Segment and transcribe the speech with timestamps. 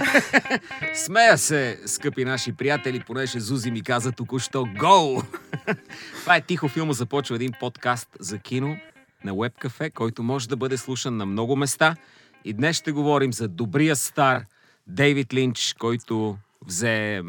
[0.94, 5.22] Смея се, скъпи наши приятели, понеже Зузи ми каза току-що гол.
[6.20, 8.76] Това е Тихо филма започва един подкаст за кино
[9.24, 11.96] на Webcafe, който може да бъде слушан на много места.
[12.44, 14.44] И днес ще говорим за добрия стар
[14.86, 17.22] Дейвид Линч, който взе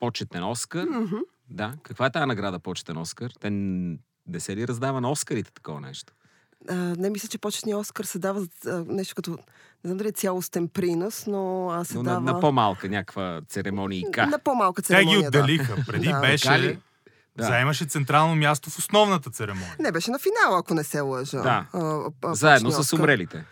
[0.00, 0.86] почетен Оскар.
[0.86, 1.20] Mm-hmm.
[1.50, 1.74] Да.
[1.82, 3.30] Каква е тази награда почетен Оскар?
[3.40, 6.12] Те не се ли раздава на Оскарите такова нещо?
[6.70, 9.38] А, не мисля, че почетния Оскар се дава за нещо като, не
[9.84, 12.20] знам дали е цялостен принос, но а, се но дава...
[12.20, 14.08] На, на по-малка някаква церемония.
[14.16, 15.76] На по-малка Те церемония, ги отделиха.
[15.76, 15.84] Да.
[15.86, 16.20] Преди Да.
[16.20, 16.78] беше...
[17.36, 17.44] Да.
[17.44, 19.76] Заемаше централно място в основната церемония.
[19.80, 21.42] Не, беше на финала, ако не се лъжа.
[21.42, 21.66] Да.
[21.72, 23.44] А, а, Заедно с умрелите.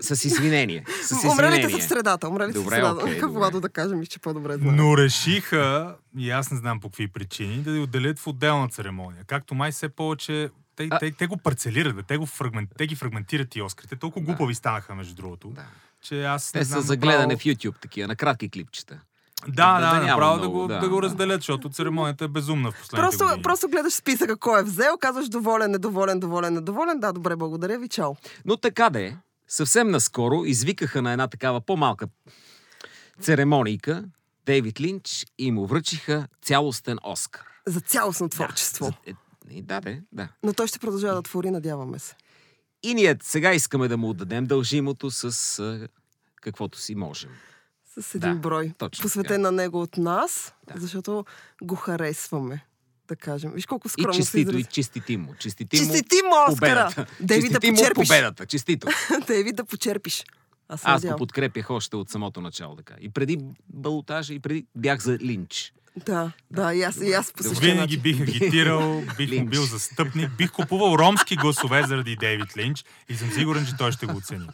[0.00, 0.84] С извинение.
[1.02, 1.32] С извинение.
[1.32, 2.28] Умрелите са в средата.
[2.28, 3.04] Умрелите са в Добре, средата.
[3.04, 3.26] окей, добре.
[3.38, 4.72] Владо да кажем, че по-добре знае.
[4.72, 9.24] Но решиха, и аз не знам по какви причини, да ги отделят в отделна церемония.
[9.26, 10.50] Както май все повече...
[10.76, 12.02] Те, А- те, те го парцелират, бе.
[12.02, 13.96] Те, го фрагмент, те ги фрагментират и Оскарите.
[13.96, 14.26] Толкова Да.
[14.26, 15.64] глупави станаха, между другото, Да.
[16.02, 19.00] че аз Те не са знам за гледане направо- в YouTube, такива, на кратки клипчета.
[19.48, 21.02] Да, Да, да, да да, направо да, много, го, да, да, го да.
[21.02, 23.42] разделят, защото церемонията е безумна в последните Просто, години.
[23.42, 27.00] просто гледаш списъка кой е взел, казваш доволен, недоволен, доволен, недоволен.
[27.00, 28.16] Да, добре, благодаря ви, чао.
[28.44, 29.16] Но така да е,
[29.48, 32.06] съвсем наскоро извикаха на една такава по-малка
[33.20, 34.04] церемонийка
[34.46, 37.42] Дейвид Линч и му връчиха цялостен Оскар.
[37.66, 38.84] За цялостно творчество.
[38.86, 39.12] За-
[39.50, 40.28] е, да, бе, да.
[40.42, 42.14] Но той ще продължава да твори, надяваме се.
[42.82, 45.24] И ние сега искаме да му отдадем дължимото с
[45.58, 45.88] а,
[46.36, 47.30] каквото си можем.
[48.00, 48.72] С един Да, брой.
[48.78, 49.38] точно Посветен така.
[49.40, 50.80] на него от нас, Да.
[50.80, 51.24] защото
[51.62, 52.64] го харесваме.
[53.08, 53.52] Да кажем.
[53.52, 54.64] Виж колко И скромно се честито, и изрази.
[54.64, 55.34] честити му.
[55.34, 56.88] Честити му Честити му Оскара!
[56.90, 57.06] победата.
[57.20, 58.08] Дейвид да Честити му почерпиш.
[58.08, 58.46] победата.
[58.46, 58.88] Честито.
[59.26, 60.24] Дейвид да почерпиш.
[60.68, 62.76] Аз Аз го подкрепях още от самото начало.
[62.76, 62.94] Така.
[63.00, 65.72] И преди балотажа, и преди бях за Линч.
[65.96, 68.02] Да, да, и аз, и аз по същия Винаги начин.
[68.02, 73.30] бих агитирал, бих му бил застъпник, бих купувал ромски гласове заради Дейвид Линч и съм
[73.30, 74.46] сигурен, че той ще го оцени.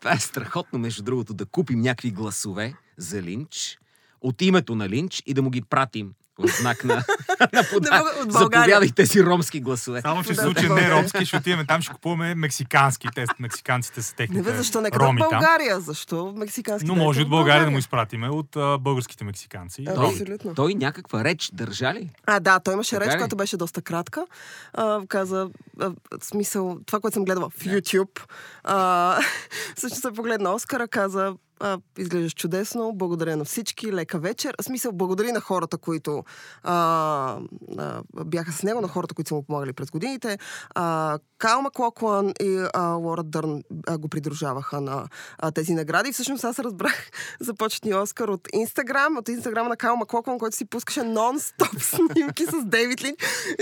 [0.00, 3.78] Това е страхотно, между другото, да купим някакви гласове за Линч
[4.20, 6.94] от името на Линч и да му ги пратим в знак на,
[7.52, 8.02] на пода...
[8.22, 8.32] От.
[8.32, 10.00] Заповядай тези ромски гласове.
[10.00, 13.08] Само, че в да, не ромски, ще отиваме там, ще купуваме мексикански.
[13.14, 15.38] Те, мексиканците са Не техните бе, защо нека да роми от там.
[15.38, 15.80] България?
[15.80, 16.86] Защо мексикански?
[16.86, 19.84] Но може от от България да му изпратиме от а, българските мексиканци.
[19.88, 20.08] А, Роми.
[20.08, 20.54] абсолютно.
[20.54, 22.10] Той някаква реч държа ли?
[22.26, 24.26] А, да, той имаше реч, която беше доста кратка.
[24.74, 25.48] А, каза,
[25.80, 25.92] а,
[26.22, 28.20] смисъл, това, което съм гледала в YouTube,
[28.64, 29.20] а,
[29.76, 34.54] всъщност се погледна Оскара, каза, а, изглеждаш чудесно, благодаря на всички, лека вечер.
[34.60, 36.24] В смисъл, благодари на хората, които
[36.62, 37.38] а,
[37.78, 40.38] а, бяха с него, на хората, които са му помагали през годините.
[40.74, 46.12] А, Кайл Маклоклан и а, Лора Дърн а, го придружаваха на а, тези награди.
[46.12, 47.10] Всъщност аз разбрах
[47.40, 51.80] за почетния Оскар от Инстаграм, от Инстаграма на Кайл Маклоклан, който си пускаше нон-стоп
[52.12, 53.16] снимки с Дейвид Лин.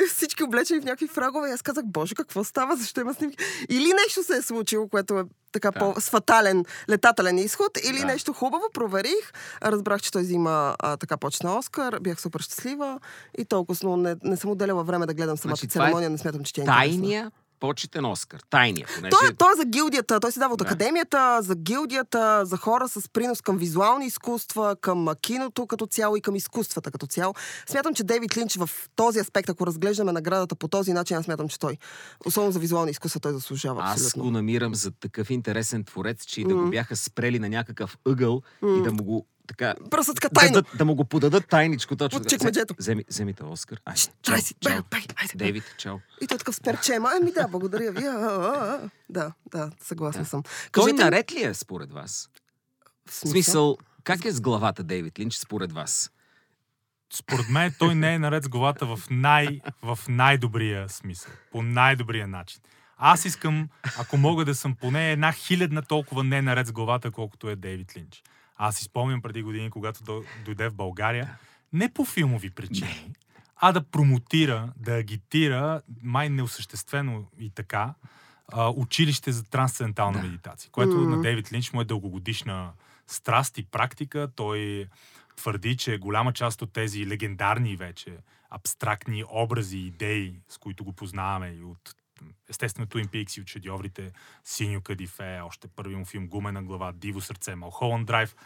[0.08, 1.48] Всички облечени в някакви фрагове.
[1.48, 2.76] И аз казах, боже, какво става?
[2.76, 3.36] Защо има снимки?
[3.68, 5.78] Или нещо се е случило, което е така Да.
[5.78, 8.06] по с фатален летателен изход, или Да.
[8.06, 9.32] нещо хубаво, проверих.
[9.62, 13.00] Разбрах, че той взима а, така почна Оскар, бях супер щастлива
[13.38, 16.18] и толкова, но не, не съм отделяла време да гледам самата Значи, е церемония, не
[16.18, 17.30] смятам, че тя е интересна.
[17.60, 18.40] Почетен Оскар.
[18.50, 19.10] Тайния, понеже...
[19.10, 20.20] Той, той е за гилдията.
[20.20, 20.64] Той се дава от Да.
[20.64, 26.20] академията, за гилдията, за хора с принос към визуални изкуства, към киното като цяло и
[26.20, 27.34] към изкуствата като цяло.
[27.66, 31.48] Смятам, че Дейвид Линч в този аспект, ако разглеждаме наградата по този начин, аз смятам,
[31.48, 31.76] че той,
[32.26, 33.82] особено за визуални изкуства, той заслужава.
[33.84, 34.22] Аз абсолютно.
[34.22, 38.42] го намирам за такъв интересен творец, че и да го бяха спрели на някакъв ъгъл
[38.62, 39.74] и да му го така...
[39.90, 40.54] Просто така Да, тайно.
[40.54, 41.96] да, да му го подадат тайничко.
[41.96, 42.74] Точно От чекмеджето.
[42.78, 43.80] Вземи, вземите Оскар.
[43.84, 44.82] Ай, Дай чао, си, чао.
[44.82, 45.34] бе, айде.
[45.34, 45.96] Дейвид, чао.
[46.20, 47.10] И той такъв с перчема.
[47.12, 48.04] Ами да, благодаря ви.
[48.04, 48.90] А, а, а.
[49.08, 50.28] Да, да, съгласна Да.
[50.28, 50.42] съм.
[50.72, 52.30] Той Кажете- наред ли е според вас?
[53.06, 56.10] В В смисъл, как е с главата Дейвид Линч според вас?
[57.12, 61.32] Според мен той не е наред с главата в, най, в най-добрия смисъл.
[61.52, 62.60] По най-добрия начин.
[62.96, 67.48] Аз искам, ако мога да съм поне една хилядна толкова не наред с главата, колкото
[67.50, 68.22] е Дейвид Линч.
[68.58, 71.38] Аз си спомням преди години, когато дой- дойде в България,
[71.72, 73.10] не по филмови причини,
[73.56, 77.94] а да промотира, да агитира, май неосъществено и така,
[78.52, 81.10] а, училище за трансцендентална медитация, което Мгм.
[81.10, 82.72] на Дейвид Линч му е дългогодишна
[83.06, 84.28] страст и практика.
[84.36, 84.86] Той
[85.36, 88.16] твърди, че голяма част от тези легендарни вече
[88.50, 91.94] абстрактни образи, идеи, с които го познаваме и от
[92.48, 94.10] естествено Twin Peaks и от шедьоврите
[94.44, 98.36] Синьо Кадифе, още първи му филм Гумена глава, Диво сърце, Малхоланд Драйв,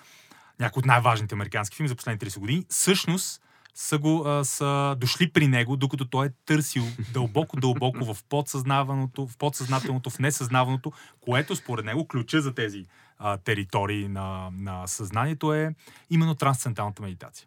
[0.60, 3.42] някои от най-важните американски филми за последните 30 години, всъщност
[3.74, 9.26] са, го, а, са дошли при него, докато той е търсил дълбоко, дълбоко в подсъзнаваното,
[9.26, 12.84] в подсъзнателното, в несъзнаваното, което според него ключа за тези
[13.18, 15.74] а, територии на, на съзнанието е
[16.10, 17.46] именно трансценденталната медитация.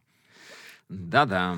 [0.90, 1.58] Да, да.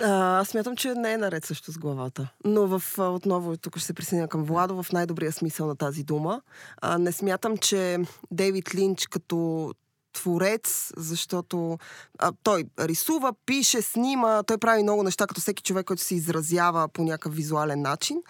[0.00, 2.28] А, смятам, че не е наред също с главата.
[2.44, 6.40] Но в, отново, тук ще се присъединя към Владо, в най-добрия смисъл на тази дума.
[6.82, 7.98] А, не смятам, че
[8.30, 9.72] Дейвид Линч като
[10.18, 11.78] творец, защото
[12.18, 16.88] а, той рисува, пише, снима, той прави много неща, като всеки човек, който се изразява
[16.88, 18.22] по някакъв визуален начин.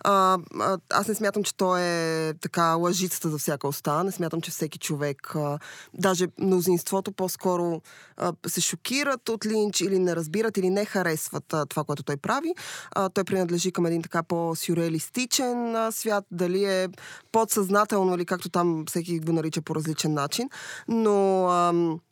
[0.00, 4.04] А, а, аз не смятам, че той е така лъжицата за всяка уста.
[4.04, 5.58] Не смятам, че всеки човек, а,
[5.94, 7.80] даже мнозинството по-скоро
[8.16, 12.16] а, се шокират от Линч или не разбират или не харесват а, това, което той
[12.16, 12.54] прави.
[12.90, 16.88] А, той принадлежи към един така по-сюрреалистичен а, свят, дали е
[17.32, 20.48] подсъзнателно или както там всеки го нарича по различен начин.
[20.88, 22.05] Но ам, е,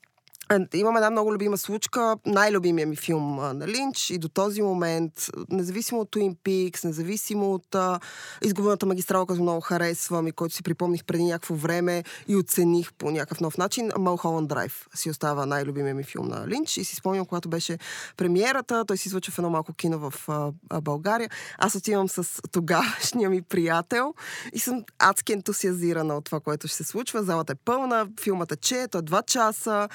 [0.74, 5.12] Имам една много любима случка, най-любимия ми филм на Линч и до този момент,
[5.50, 8.00] независимо от Twin Peaks, независимо от а,
[8.42, 13.10] изгубената магистрала, която много харесвам и който си припомних преди някакво време и оцених по
[13.10, 17.26] някакъв нов начин, Mulholland Drive си остава най-любимия ми филм на Линч и си спомням,
[17.26, 17.78] когато беше
[18.16, 21.30] премиерата, той си излъчва в едно малко кино в а, а, България.
[21.58, 24.14] Аз отивам с тогавашния ми приятел
[24.52, 27.22] и съм адски ентусиазирана от това, което ще се случва.
[27.22, 29.88] Залата е пълна, филмът е че, той е два часа,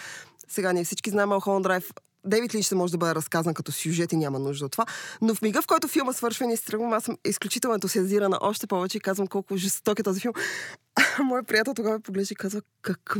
[0.49, 1.91] сега ние всички знаем Малхоланд Драйв.
[2.25, 4.85] Дейвид Линч ще може да бъде разказан като сюжет и няма нужда от това.
[5.21, 8.67] Но в мига, в който филма свършва и ние стръгвам, аз съм изключително ентусиазирана още
[8.67, 10.33] повече и казвам колко жесток е този филм.
[11.23, 13.19] Моят приятел тогава ме поглежда и казва, какво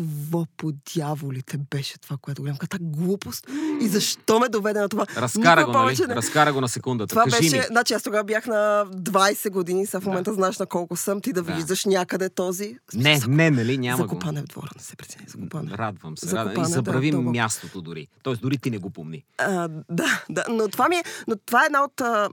[0.57, 2.57] по дяволите беше това, което гледам.
[2.57, 3.47] Каква глупост
[3.81, 5.05] и защо ме доведе на това.
[5.17, 5.97] Разкара Никога го, нали?
[6.07, 7.09] не- Разкара го на секундата.
[7.09, 7.63] това Кажи беше, ми.
[7.63, 11.33] значи аз тогава бях на 20 години, сега в момента знаеш на колко съм, ти
[11.33, 11.53] да, Да.
[11.53, 12.77] виждаш някъде този.
[12.93, 13.77] Не, не, нали?
[13.77, 14.03] Няма го.
[14.03, 15.71] Закопане в двора, не се прецени, закопане.
[15.71, 16.25] Радвам се.
[16.25, 16.63] Закопане, Радвам.
[16.63, 17.31] И да, забрави дълбоко.
[17.31, 18.07] мястото дори.
[18.23, 19.23] Тоест дори ти не го помни.
[19.37, 22.29] А, да, да, но това ми е, но това е една от, а,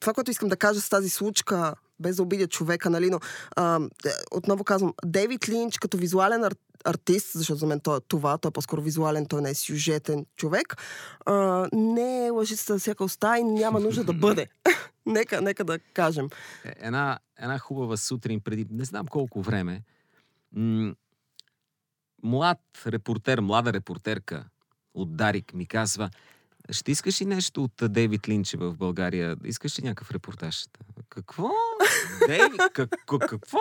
[0.00, 3.20] това, което искам да кажа с тази случка, без да обидя човека, нали, но
[3.56, 6.54] а, е, отново казвам, Дейвид Линч като визуален ар,
[6.84, 10.26] артист, защото за мен той е това, той е по-скоро визуален, той не е сюжетен
[10.36, 10.76] човек,
[11.26, 14.46] а, не е лъжицата за всяка уста и няма нужда да бъде.
[15.06, 16.28] нека, нека да кажем.
[16.64, 19.82] Е, Една, една хубава сутрин преди не знам колко време,
[20.52, 20.94] м-
[22.22, 24.44] млад репортер, млада репортерка
[24.94, 26.10] от Дарик ми казва,
[26.70, 29.36] ще искаш ли нещо от Дейвид Линч в България?
[29.44, 30.64] Искаш ли някакъв репортаж?
[31.08, 31.50] Какво?
[32.26, 32.60] Дейвид?
[32.72, 33.58] Как, как- какво?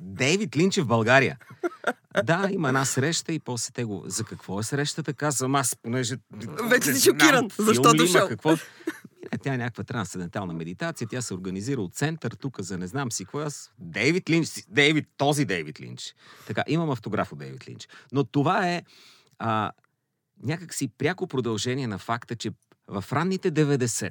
[0.00, 1.38] Дейвид Линч е в България.
[2.24, 4.04] Да, има една среща и после те го...
[4.06, 5.14] За какво е срещата?
[5.14, 6.16] Казвам аз, понеже...
[6.68, 7.48] Вече си шокиран.
[7.58, 8.28] Защо дошъл?
[8.28, 8.50] Какво?
[9.32, 11.08] Не, тя е някаква трансцендентална медитация.
[11.08, 13.38] Тя се организира от център тук за не знам си какво.
[13.38, 13.72] Аз...
[13.78, 14.48] Дейвид Линч.
[14.68, 16.14] Дейвид, този Дейвид Линч.
[16.46, 17.88] Така, имам автограф от Дейвид Линч.
[18.12, 18.82] Но това е
[19.38, 19.70] а,
[20.42, 22.50] някакси пряко продължение на факта, че
[22.88, 24.10] в ранните 90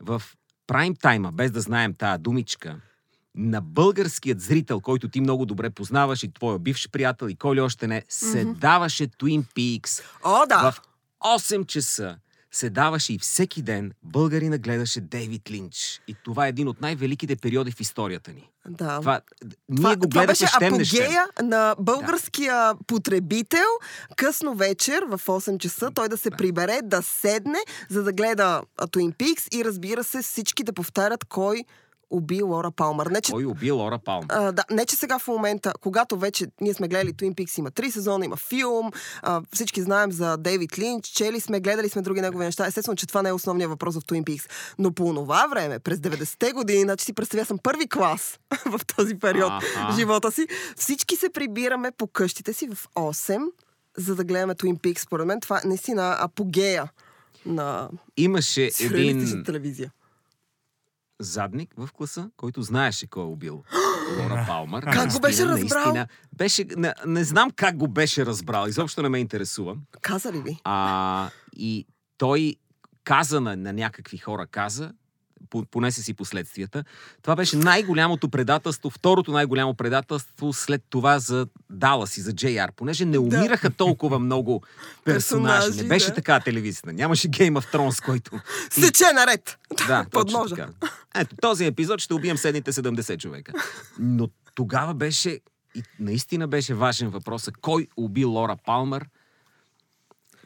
[0.00, 0.22] в
[0.66, 2.80] прайм тайма, без да знаем тая думичка,
[3.34, 7.60] на българският зрител, който ти много добре познаваш и твоя бивш приятел и кой ли
[7.60, 8.58] още не, се Мгм.
[8.58, 10.70] даваше Twin Peaks О, да!
[10.72, 10.82] в
[11.24, 12.18] 8 часа
[12.52, 16.02] се даваше и всеки ден българина гледаше Дейвид Линч.
[16.08, 18.48] И това е един от най-великите периоди в историята ни.
[18.68, 18.98] да.
[19.00, 19.20] Това,
[19.68, 23.68] ние Това, го това беше щем апогея на българския потребител
[24.16, 26.36] късно вечер в 8 часа той да се Да.
[26.36, 27.58] прибере, да седне,
[27.88, 31.64] за да гледа Twin Peaks и разбира се всички да повтарят кой
[32.12, 33.06] уби Лора Палмър.
[33.06, 34.24] Не, че Кой уби Лора Палм?
[34.28, 37.70] а, да, не, че сега в момента, когато вече ние сме гледали Twin Peaks, има
[37.70, 38.90] три сезона, има филм,
[39.22, 42.66] а, всички знаем за Дейвид Линч, чели сме, гледали сме други негови неща.
[42.66, 44.50] Естествено, че това не е основният въпрос в Twin Peaks.
[44.78, 49.18] Но по това време, през 90-те години, значи си представя, съм първи клас в този
[49.18, 49.92] период Аха.
[49.92, 50.46] в живота си,
[50.76, 53.46] всички се прибираме по къщите си в 8,
[53.96, 54.98] за да гледаме Twin Peaks.
[54.98, 56.88] Според мен това е наистина апогея
[57.46, 59.90] на Имаше един телевизия.
[61.22, 63.62] Задник в класа, който знаеше кой е убил
[64.18, 64.84] Лора Палмър.
[64.84, 65.84] Как го беше разбрал?
[65.84, 68.66] Наистина, беше, не, не знам как го беше разбрал.
[68.66, 69.76] Изобщо не ме интересува.
[70.00, 70.58] Каза ли ви?
[70.64, 71.86] А, и
[72.18, 72.56] той
[73.04, 74.92] каза на, на някакви хора, каза,
[75.70, 76.84] понесе си последствията.
[77.22, 83.04] Това беше най-голямото предателство, второто най-голямо предателство след това за Далас и за JR, понеже
[83.04, 84.62] не умираха толкова много
[85.04, 85.58] персонажи.
[85.66, 86.14] Персонажи, Не беше да.
[86.14, 86.92] така телевизията.
[86.92, 88.30] Нямаше Game of Thrones, който...
[88.70, 89.58] Сече наред!
[89.86, 90.56] Да, Под точно ножа.
[90.56, 90.68] така.
[91.14, 93.52] Ето, този епизод ще убием следните 70 човека.
[93.98, 95.40] Но тогава беше,
[95.74, 99.06] и наистина беше важен въпросът, кой уби Лора Палмър?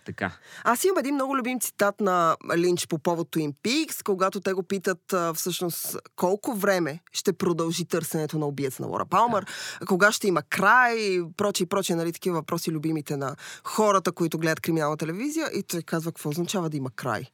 [0.07, 0.33] Така.
[0.65, 4.63] Аз имам един много любим цитат на Линч по повод Twin Peaks, когато те го
[4.63, 9.47] питат а, всъщност колко време ще продължи търсенето на убиеца на Лора Палмър,
[9.87, 14.61] кога ще има край, прочи и прочи, нали, такива въпроси любимите на хората, които гледат
[14.61, 17.31] криминална телевизия и той казва какво означава да има край.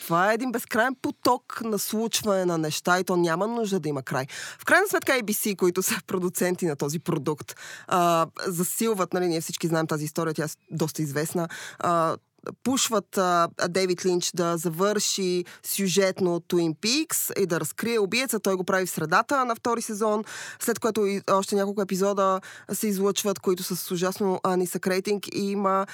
[0.00, 4.02] Това е един безкрайен поток на случване на неща и то няма нужда да има
[4.02, 4.26] край.
[4.58, 7.54] В крайна сметка ABC, които са продуценти на този продукт,
[7.86, 12.16] а, засилват, нали, ние всички знаем тази история, тя е доста известна, а,
[12.62, 18.40] пушват а, Дейвид Линч да завърши сюжетно Twin Peaks и да разкрие убиеца.
[18.40, 20.24] Той го прави в средата на втори сезон,
[20.60, 22.40] след което и още няколко епизода
[22.72, 25.86] се излъчват, които са с ужасно а, нисък рейтинг и има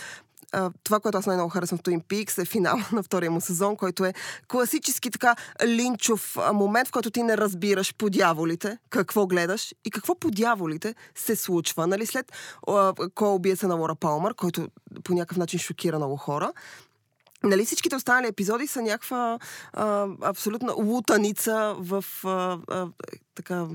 [0.82, 4.04] това, което аз най-много харесвам в Twin Peaks е финал на втория му сезон, който
[4.04, 4.14] е
[4.48, 5.36] класически така
[5.66, 10.94] линчов момент, в който ти не разбираш по дяволите какво гледаш и какво по дяволите
[11.14, 11.86] се случва.
[11.86, 12.06] Нали?
[12.06, 12.32] След
[12.68, 14.68] а, кой убиеца на Лора Палмър, който
[15.04, 16.52] по някакъв начин шокира много хора,
[17.44, 19.38] Нали всичките останали епизоди са някаква
[19.72, 22.88] а, абсолютна лутаница в а, а,
[23.34, 23.66] така,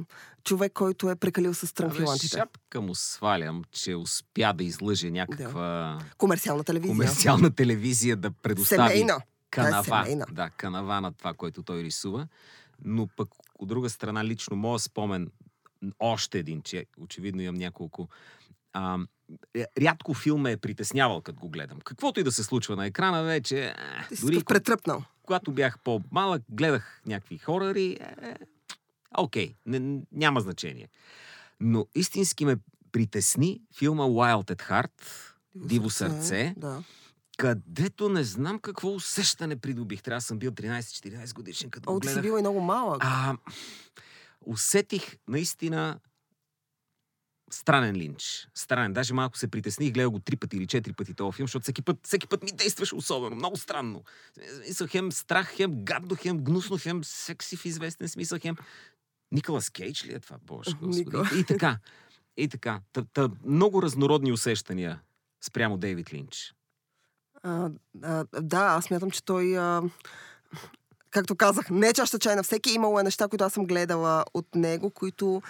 [0.43, 2.37] човек, който е прекалил с Абе, транквилантите.
[2.37, 6.93] шапка му свалям, че успя да излъже някаква Комерциална телевизия.
[6.93, 9.19] комерциална телевизия да предостави Семейна.
[9.49, 9.83] канава.
[9.89, 10.25] Да, е семейна.
[10.31, 12.27] Да, канава на това, което той рисува.
[12.85, 13.29] Но пък
[13.59, 15.31] от друга страна, лично моя спомен,
[15.99, 18.07] още един, че очевидно имам няколко.
[18.73, 18.97] А,
[19.81, 21.79] рядко филм ме е притеснявал, като го гледам.
[21.79, 23.65] Каквото и да се случва на екрана, вече.
[23.65, 23.73] Е,
[24.09, 25.03] Ти си дори претръпнал.
[25.23, 27.97] когато бях по-малък, гледах някакви хорари.
[28.21, 28.35] Е,
[29.17, 30.89] окей, не, няма значение.
[31.59, 32.57] Но истински ме
[32.91, 34.91] притесни филма Wild at Heart,
[35.55, 36.83] Диво сърце, Да.
[37.37, 40.01] където не знам какво усещане придобих.
[40.01, 42.23] Трябва да съм бил 13-14 годишен, като го О, ти си гледах.
[42.23, 43.01] бил и много малък.
[43.01, 43.37] А,
[44.41, 45.99] усетих наистина
[47.53, 48.47] странен линч.
[48.53, 48.93] Странен.
[48.93, 51.81] Даже малко се притесних, гледах го три пъти или четири пъти този филм, защото всеки
[51.81, 53.35] път, всеки път ми действаше особено.
[53.35, 54.03] Много странно.
[54.63, 58.55] Смисъл, хем страх, хем гадно, хем гнусно, хем секси в известен смисъл, хем...
[59.31, 60.97] Николас Кейдж ли е това, Боже, господи?
[60.97, 61.29] Никола.
[61.37, 61.77] И така.
[62.37, 62.81] И така.
[62.93, 65.01] Та, та, много разнородни усещания
[65.41, 66.55] спрямо Дейвид Линч.
[67.43, 67.69] А,
[68.03, 69.57] а, да, аз смятам, че той...
[69.57, 69.81] А,
[71.09, 72.71] както казах, не е чаща чай на всеки.
[72.71, 75.41] Имало е неща, които аз съм гледала от него, които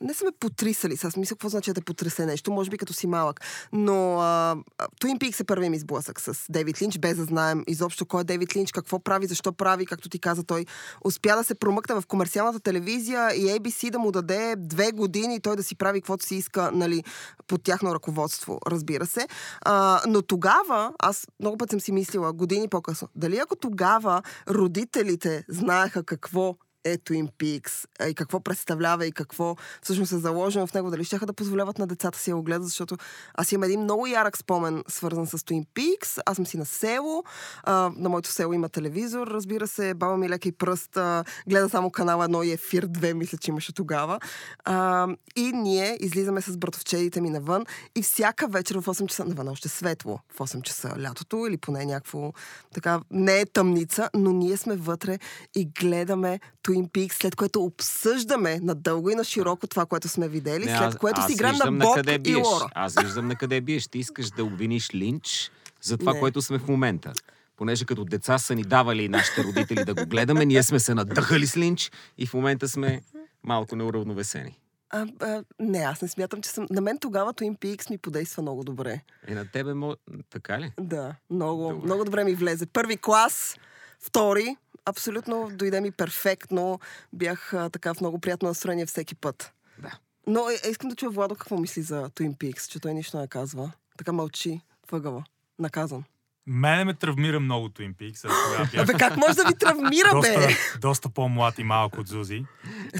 [0.00, 0.96] не са ме потрисали.
[0.96, 3.40] Сега мисля, какво значи да потресе нещо, може би като си малък.
[3.72, 4.56] Но а,
[5.00, 8.24] Twin Peaks е първият ми сблъсък с Дейвид Линч, без да знаем изобщо кой е
[8.24, 10.66] Дейвид Линч, какво прави, защо прави, както ти каза, той
[11.04, 15.56] успя да се промъкне в комерциалната телевизия и ABC да му даде две години той
[15.56, 17.04] да си прави каквото си иска, нали,
[17.46, 19.28] под тяхно ръководство, разбира се.
[19.60, 25.44] А, но тогава, аз много път съм си мислила, години по-късно, дали ако тогава родителите
[25.48, 30.90] знаеха какво е Twin Peaks и какво представлява и какво всъщност е заложено в него,
[30.90, 32.96] дали ще да позволяват на децата си да го гледат, защото
[33.34, 36.20] аз имам един много ярък спомен, свързан с Twin Peaks.
[36.26, 37.24] Аз съм си на село,
[37.62, 41.68] а, на моето село има телевизор, разбира се, баба ми лека и пръст а, гледа
[41.68, 44.20] само канала 1 и Ефир 2, мисля, че имаше тогава.
[44.64, 47.64] А, и ние излизаме с братовчедите ми навън
[47.96, 51.84] и всяка вечер в 8 часа, навън още светло, в 8 часа лятото или поне
[51.84, 52.32] някакво
[52.74, 55.18] така, не е тъмница, но ние сме вътре
[55.54, 60.64] и гледаме Twin Peaks, след което обсъждаме надълго и на широко това, което сме видели,
[60.64, 62.34] Не, след което аз си играем на Боб къде и.
[62.34, 62.68] Лора.
[62.74, 63.86] Аз виждам на къде биеш.
[63.86, 65.50] Ти искаш да обвиниш Линч
[65.82, 66.20] за това, Не.
[66.20, 67.12] което сме в момента.
[67.56, 71.46] Понеже като деца са ни давали нашите родители да го гледаме, ние сме се надъхали
[71.46, 73.02] с Линч и в момента сме
[73.42, 74.58] малко неуравновесени.
[74.90, 76.66] А, а, не, аз не смятам, че съм...
[76.70, 79.00] На мен тогава Twin Peaks ми подейства много добре.
[79.26, 79.96] Е, на тебе мо...
[80.30, 80.72] Така ли?
[80.80, 81.84] Да, много, добре.
[81.84, 82.66] много добре ми влезе.
[82.66, 83.56] Първи клас,
[84.00, 86.80] втори, абсолютно дойде ми перфектно.
[87.12, 89.52] Бях а, така в много приятно настроение всеки път.
[89.78, 89.98] Да.
[90.26, 93.28] Но е, искам да чуя Владо какво мисли за Twin Peaks, че той нищо не
[93.28, 93.72] казва.
[93.98, 94.60] Така мълчи
[94.90, 95.24] въгъла.
[95.58, 96.04] Наказан.
[96.46, 98.28] Мене ме травмира много Twin Peaks.
[98.72, 100.56] Бях Абе, как може да ви травмира, доста, бе?
[100.80, 102.44] доста по-млад и малък от Зузи.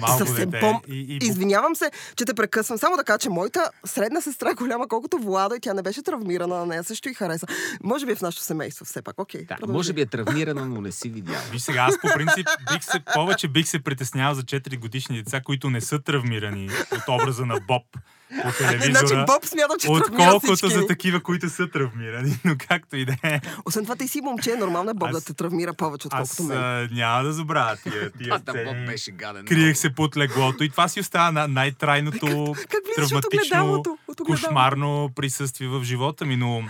[0.01, 0.61] Малко Съвсем дете.
[0.61, 2.79] по- И, и, Извинявам се, че те прекъсвам.
[2.79, 6.03] Само да кажа, че моята средна сестра е голяма, колкото Владо и тя не беше
[6.03, 6.85] травмирана на нея.
[6.85, 7.47] Също и хареса.
[7.83, 9.15] Може би е в нашето семейство все пак.
[9.19, 9.41] Окей.
[9.43, 9.73] Да, продължи.
[9.73, 11.39] може би е травмирана, но не си видяла.
[11.53, 15.41] Виж сега, аз по принцип бих се, повече бих се притеснявал за 4 годишни деца,
[15.41, 17.83] които не са травмирани от образа на Боб
[18.35, 19.25] по Значи телевизора.
[19.27, 22.39] Боб смята, че Отколкото за такива, които са травмирани.
[22.45, 23.41] Но както и да е.
[23.65, 26.43] Освен това, ти си момче, нормално е Боб да Аз- те травмира повече, Аз отколкото
[26.45, 26.59] мен.
[26.59, 29.45] а, няма да забравя тия, тия А, да, Боб беше гаден.
[29.45, 32.27] Криех се под леглото и това си остава на- най-трайното
[32.59, 33.99] Как от травматично, огледалото?
[34.09, 34.47] От огледалото?
[34.47, 36.63] кошмарно присъствие в живота ми, но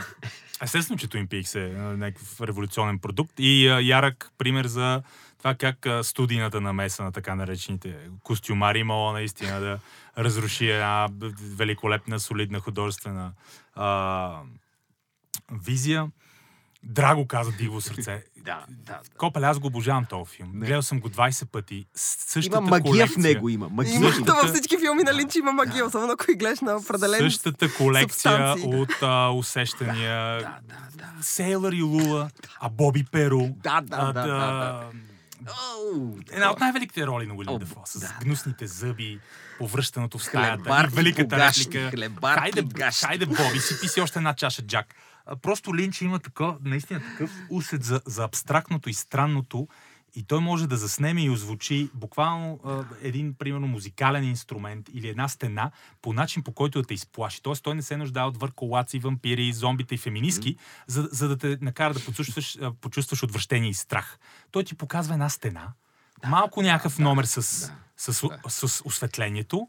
[0.63, 5.03] естествено, че Twin Peaks е някакъв революционен продукт и а, ярък пример за
[5.45, 9.79] това как студийната намеса на така наречените костюмари имала наистина да
[10.19, 11.09] разруши една
[11.57, 13.33] великолепна, солидна художествена
[13.75, 14.39] а,
[15.53, 16.07] визия.
[16.83, 18.25] Драго каза Диво сърце.
[18.37, 19.01] Да, да, да.
[19.19, 20.51] Копеле, аз го обожавам този филм.
[20.55, 20.67] Не.
[20.67, 21.87] Гледал съм го 20 пъти.
[21.95, 23.69] Същата Има магия колекция, в него, има.
[23.69, 23.95] Магия.
[23.95, 27.19] Има, Същата- във всички филми на Линч има магия, особено ако и гледаш на определен...
[27.19, 28.81] Същата колекция субстанции.
[28.81, 30.39] от а, усещания.
[30.41, 31.23] Да, да, да.
[31.23, 33.41] Сейлър и Лула, а Боби Перу.
[33.41, 34.91] Да, да, а, да, да, да.
[36.33, 38.19] Една от най-великите роли на Уилям Дефо, с да.
[38.23, 39.21] гнусните зъби,
[39.59, 41.91] повръщаното в стаята и великата реплика.
[42.35, 44.95] хайде, хайде, Боби, си писи още една чаша Джак.
[45.43, 49.69] просто Линч има такъв, наистина такъв усет за, за абстрактното и странното
[50.15, 55.29] и той може да заснеме и озвучи буквално а, един, примерно, музикален инструмент или една
[55.29, 55.71] стена
[56.03, 57.43] по начин, по който да те изплаши.
[57.43, 60.61] Тоест, той не се нуждае от върколаци, вампири, зомбите и феминистки, mm-hmm.
[60.87, 64.19] за, за да те накара да почувстваш, почувстваш отвращение и страх.
[64.51, 65.73] Той ти показва една стена,
[66.23, 68.51] да, малко някакъв да, номер с, да, с, да.
[68.51, 69.69] с, с осветлението,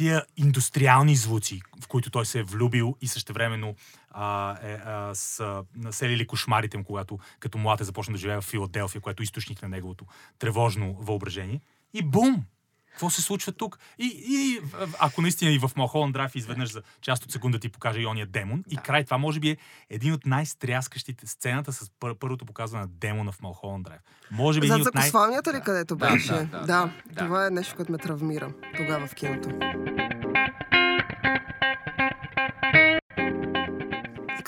[0.00, 3.74] тия индустриални звуци, в които той се е влюбил и същевременно
[4.10, 8.44] а, е, а, са населили кошмарите му, когато като млад е започна да живее в
[8.44, 10.04] Филаделфия, което е източник на неговото
[10.38, 11.60] тревожно въображение.
[11.94, 12.44] И бум!
[12.90, 13.78] Какво се случва тук?
[13.98, 14.60] И, и
[14.98, 18.26] ако наистина и в Малхоланд Драйв изведнъж за част от секунда ти покаже и ония
[18.26, 18.74] демон, да.
[18.74, 19.56] и край това може би е
[19.90, 24.00] един от най-стряскащите сцената с пър- първото показване на демона в Малхоланд Драйв.
[24.30, 25.10] Може би за от най...
[25.54, 26.32] ли където да, беше?
[26.32, 29.50] Да, да, да, да, това е нещо, което ме травмира тогава в киното.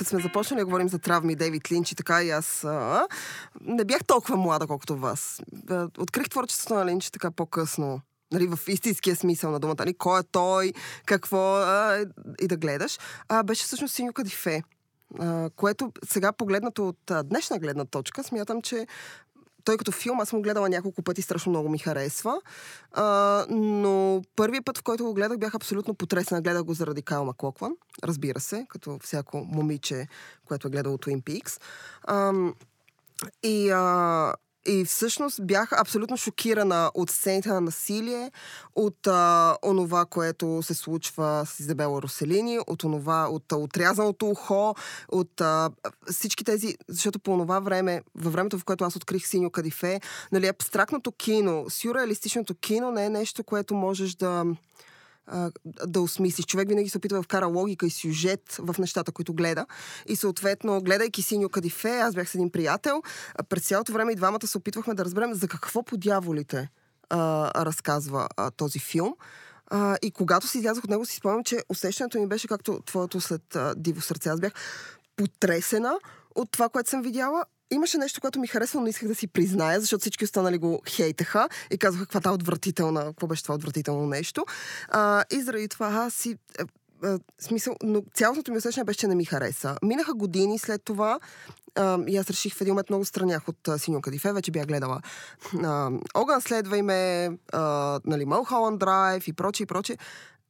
[0.02, 3.06] като сме започнали да говорим за травми, Дейвид Линч и така и аз а,
[3.60, 5.40] не бях толкова млада, колкото вас.
[5.98, 8.00] Открих творчеството на Линч така по-късно.
[8.32, 9.76] Нали, в истинския смисъл на думата.
[9.78, 10.72] Нали, кой е той,
[11.06, 12.04] какво а,
[12.40, 12.98] и да гледаш.
[13.28, 14.62] А, беше всъщност Синьо Кадифе.
[15.12, 18.86] Uh, което сега погледнато от uh, днешна гледна точка, смятам, че
[19.64, 22.40] той като филм, аз го гледала няколко пъти, страшно много ми харесва.
[22.92, 26.42] А, но първият път, в който го гледах, бях абсолютно потресена.
[26.42, 27.72] Гледах го заради Кайл Маклокван,
[28.04, 30.08] разбира се, като всяко момиче,
[30.44, 31.60] което е гледало Twin Peaks.
[32.02, 32.32] А,
[33.42, 34.34] и а,
[34.66, 38.30] и всъщност бях абсолютно шокирана от сцените на насилие,
[38.76, 44.74] от а, онова, което се случва с Изабела Роселини, от онова, от а, отрязаното ухо,
[45.08, 45.70] от а,
[46.10, 50.00] всички тези, защото по това време, във времето, в което аз открих Синьо Кадифе,
[50.32, 54.44] нали, абстрактното кино, сюрреалистичното кино не е нещо, което можеш да
[55.86, 56.46] да осмислиш.
[56.46, 59.66] Човек винаги се опитва да вкара логика и сюжет в нещата, които гледа.
[60.08, 63.02] И съответно, гледайки Синьо Кадифе, аз бях с един приятел,
[63.48, 66.68] през цялото време и двамата се опитвахме да разберем за какво по дяволите
[67.10, 69.14] а, разказва а, този филм.
[69.66, 73.20] А, и когато си излязох от него, си спомням, че усещането ми беше както твоето
[73.20, 74.28] след а, Диво сърце.
[74.28, 74.52] Аз бях
[75.16, 75.98] потресена
[76.34, 79.80] от това, което съм видяла имаше нещо, което ми харесва, но исках да си призная,
[79.80, 84.44] защото всички останали го хейтеха и казаха каква та отвратителна, какво беше това отвратително нещо.
[84.88, 86.62] А, и заради това аз си е,
[87.08, 89.76] е, смисъл, но цялостното ми усещане беше, че не ми хареса.
[89.82, 91.18] Минаха години след това
[91.74, 94.66] а, и аз реших в един момент много странях от а, Синьо Кадифе, вече бях
[94.66, 95.00] гледала
[95.64, 99.96] а, Огън следвай ме, а, нали, Малхоланд Драйв и прочее, и прочее.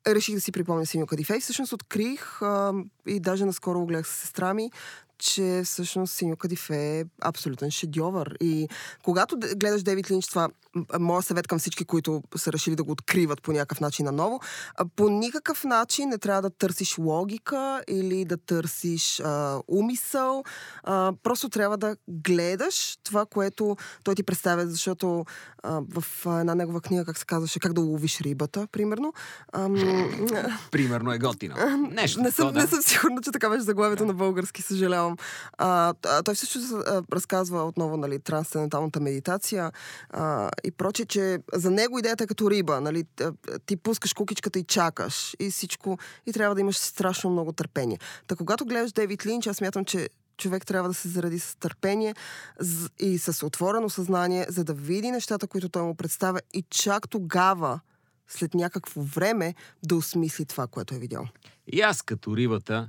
[0.07, 2.73] Реших да си припомня Синьо Кадифе и всъщност открих а,
[3.07, 4.71] и даже наскоро го гледах с сестра ми
[5.23, 8.37] че всъщност Синьо Кадифе е абсолютен шедьовър.
[8.41, 8.69] И
[9.05, 10.49] когато гледаш Девид Линч, това
[11.01, 14.41] моят съвет към всички, които са решили да го откриват по някакъв начин наново,
[14.97, 20.45] по никакъв начин не трябва да търсиш логика или да търсиш а, умисъл.
[20.83, 25.25] А, просто трябва да гледаш това, което той ти представя, защото
[25.63, 29.13] а, в една негова книга, как се казваше, как да ловиш рибата, примерно.
[29.53, 29.75] Ам...
[30.71, 31.55] примерно е готино.
[31.91, 32.21] Нещо.
[32.21, 32.61] Не съм, да.
[32.61, 34.07] не съм сигурна, че така беше заглавието да.
[34.07, 35.12] на български, съжалявам.
[35.59, 35.95] А,
[36.25, 36.73] той всъщност
[37.13, 39.73] разказва отново нали, трансценденталната медитация
[40.11, 42.81] а, и проче, че за него идеята е като риба.
[42.81, 43.05] Нали?
[43.67, 45.99] Ти пускаш кукичката и чакаш и всичко.
[46.27, 47.99] И трябва да имаш страшно много търпение.
[48.27, 52.15] Та когато гледаш Дейвид Линч, аз смятам, че човек трябва да се заради с търпение
[52.99, 57.81] и с отворено съзнание, за да види нещата, които той му представя и чак тогава,
[58.29, 61.29] след някакво време, да осмисли това, което е видял.
[61.67, 62.89] И аз като рибата,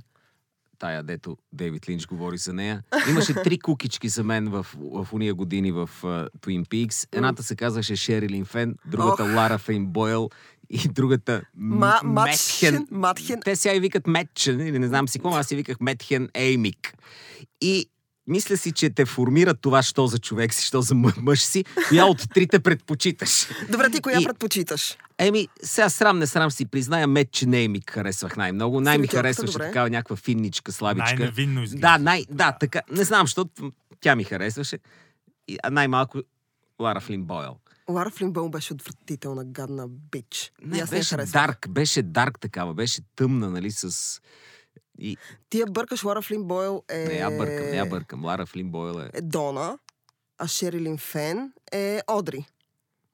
[0.78, 2.82] тая, дето Дейвид Линч говори за нея.
[3.10, 7.08] Имаше три кукички за мен в, в уния години в uh, Twin Peaks.
[7.12, 9.36] Едната се казваше Шерилин Фен, другата oh.
[9.36, 10.30] Лара Фейн Бойл
[10.70, 12.86] и другата Ма, Метхен.
[12.90, 13.40] Матхен.
[13.44, 16.94] Те сега и викат Метчен, или не знам си какво, аз си виках Метхен Еймик.
[17.60, 17.86] И
[18.26, 22.04] мисля си, че те формират това, що за човек си, що за мъж си, коя
[22.04, 23.46] от трите предпочиташ.
[23.70, 24.24] Добре, ти коя и...
[24.24, 24.96] предпочиташ?
[25.18, 28.80] Еми, сега срам не срам си призная, мет, че не ми харесвах най-много.
[28.80, 31.16] Най ми харесваше такава някаква финничка, слабичка.
[31.16, 31.86] Най-невинно изглежда.
[31.86, 32.80] Да, най, да, така.
[32.90, 34.78] Не знам, защото тя ми харесваше.
[35.62, 36.18] А най-малко
[36.80, 37.56] Лара Флин Бойл.
[37.88, 40.52] Лара Флин Бойл беше отвратителна, гадна бич.
[40.62, 44.20] Не, беше дарк, беше дарк такава, беше тъмна, нали, с...
[44.98, 45.16] И...
[45.50, 46.98] Ти я бъркаш, Лара Флин Бойл е...
[46.98, 48.24] Не, я бъркам, не я бъркам.
[48.24, 49.10] Лара Флин Бойл е...
[49.12, 49.78] е Дона,
[50.38, 52.46] а Шерилин Фен е Одри.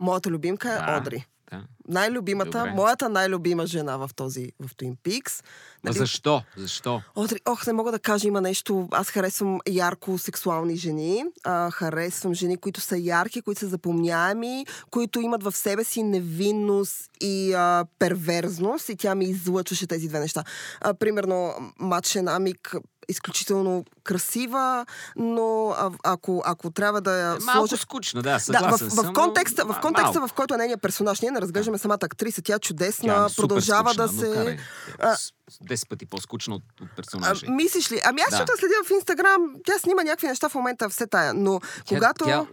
[0.01, 0.97] Моята любимка е да.
[0.97, 1.27] Одри.
[1.51, 1.63] Да.
[1.89, 2.73] Най-любимата, Добре.
[2.73, 5.45] моята най-любима жена в този, в Twin Peaks.
[5.85, 5.99] Нали...
[5.99, 6.43] защо?
[6.57, 7.03] Защо?
[7.15, 8.89] Одри, ох, не мога да кажа, има нещо.
[8.93, 11.25] Аз харесвам ярко сексуални жени.
[11.45, 17.11] А, харесвам жени, които са ярки, които са запомняеми, които имат в себе си невинност
[17.21, 18.89] и а, перверзност.
[18.89, 20.45] И тя ми излъчваше тези две неща.
[20.81, 22.77] А, примерно, Матшен Амик
[23.11, 27.77] изключително красива, но а, ако, ако трябва да я Е, Малко сложа...
[27.77, 29.07] скучно, да, Да, съгласен в, съм.
[29.07, 32.43] в контекста, но в, контекста в който е нейният персонаж, ние не разглеждаме самата актриса,
[32.43, 34.33] тя е чудесна, Тя е продължава скучна, да се...
[34.33, 34.59] карай.
[35.01, 35.17] а-
[35.65, 37.47] 10 пъти по-скучно от, от А, персонажа.
[37.49, 38.01] мислиш ли?
[38.05, 38.37] Ами аз Да.
[38.39, 42.25] я следя в Инстаграм, тя снима някакви неща в момента все тая, но Тя- когато...
[42.25, 42.47] Тя,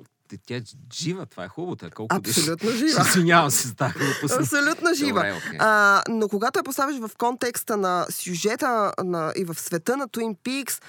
[0.46, 0.62] тя, е
[0.94, 1.76] жива, това е хубаво.
[1.76, 3.06] Тя, колко Абсолютно жива.
[3.08, 4.40] Извинявам се за тази глупост.
[4.40, 5.20] Абсолютно жива.
[5.20, 5.60] Добре, окей.
[5.60, 10.38] а, но когато я поставиш в контекста на сюжета на, и в света на Twin
[10.38, 10.82] Peaks,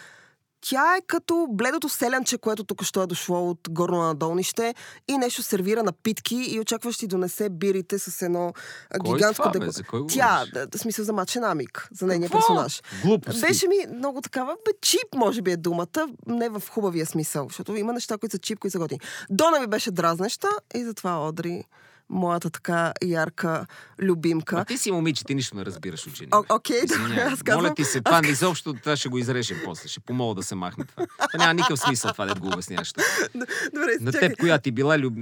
[0.61, 4.75] тя е като бледото селянче, което тук що е дошло от горно надолнище
[5.09, 8.53] и нещо сервира на питки и очакваш ти донесе бирите с едно
[9.01, 9.59] Кой е гигантско бе?
[9.59, 10.07] деко.
[10.09, 12.39] Тя, да, смисъл за мачен амик, за нейния Какво?
[12.39, 12.83] персонаж.
[13.05, 13.41] Глупости.
[13.41, 17.77] Беше ми много такава, бе, чип, може би е думата, не в хубавия смисъл, защото
[17.77, 19.01] има неща, които са чип, които са готини.
[19.31, 21.65] Дона ми беше дразнеща и затова Одри,
[22.11, 23.67] моята така ярка
[23.99, 24.57] любимка.
[24.57, 26.31] Ма ти си момиче, ти нищо не разбираш от жени.
[26.33, 29.89] О, окей, добре, аз казвам- Моля ти се, това изобщо това ще го изрежем после.
[29.89, 31.07] Ще помоля да се махне това.
[31.07, 32.93] Това няма никакъв смисъл това, да го обясняваш.
[33.75, 35.15] Добре, На теб, която ти била люб...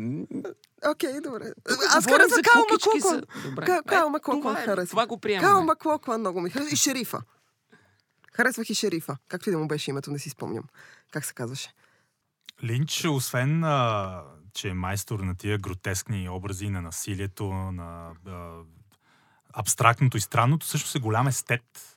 [0.86, 1.52] Окей, добре.
[1.88, 3.22] Аз харесвам за Као Маклоклан.
[3.68, 4.86] Е, Као Маклоклан това е- харесвам.
[4.86, 5.48] Това го приемаме.
[5.48, 6.72] Као Маклоклан много ми харесва.
[6.72, 7.20] И шерифа.
[8.32, 9.16] Харесвах и шерифа.
[9.28, 10.64] Както и да му беше името, не си спомням.
[11.12, 11.72] Как се казваше?
[12.64, 14.22] Линч, освен, а,
[14.56, 18.50] че е майстор на тия гротескни образи на насилието, на а,
[19.52, 21.96] абстрактното и странното, също е голям естет.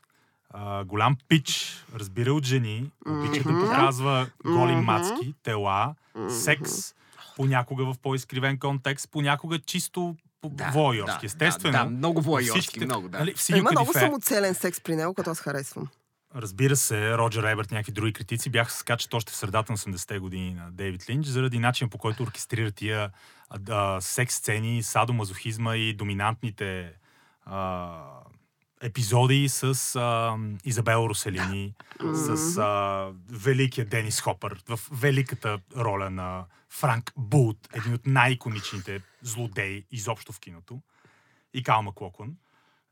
[0.50, 3.62] А, голям пич, разбира от жени, обича да Мгм.
[3.62, 4.82] показва голи Мгм.
[4.82, 5.95] мацки, тела,
[6.30, 6.72] секс,
[7.36, 11.19] понякога в по-изкривен контекст, понякога чисто по- Да, воайорски.
[11.19, 11.72] да, Естествено.
[11.72, 13.19] Да, да, много воайорски, всичките- много, да.
[13.19, 15.88] Нали, Има много самоцелен секс при него, като аз харесвам.
[16.36, 20.54] Разбира се, Роджер Еберт някакви други критици бяха скачат още в средата на 80-те години
[20.54, 23.12] на Дейвид Линч, заради начин по който оркестрира тия
[23.70, 26.94] а, секс сцени, садомазохизма и доминантните
[27.46, 28.04] а,
[28.82, 31.74] епизоди с а, Изабел Роселини,
[32.13, 39.86] с а, великия Денис Хопър, в великата роля на Франк Булт, един от най-иконичните злодеи
[39.92, 40.82] изобщо в киното,
[41.54, 42.36] и Кал Маклоклан.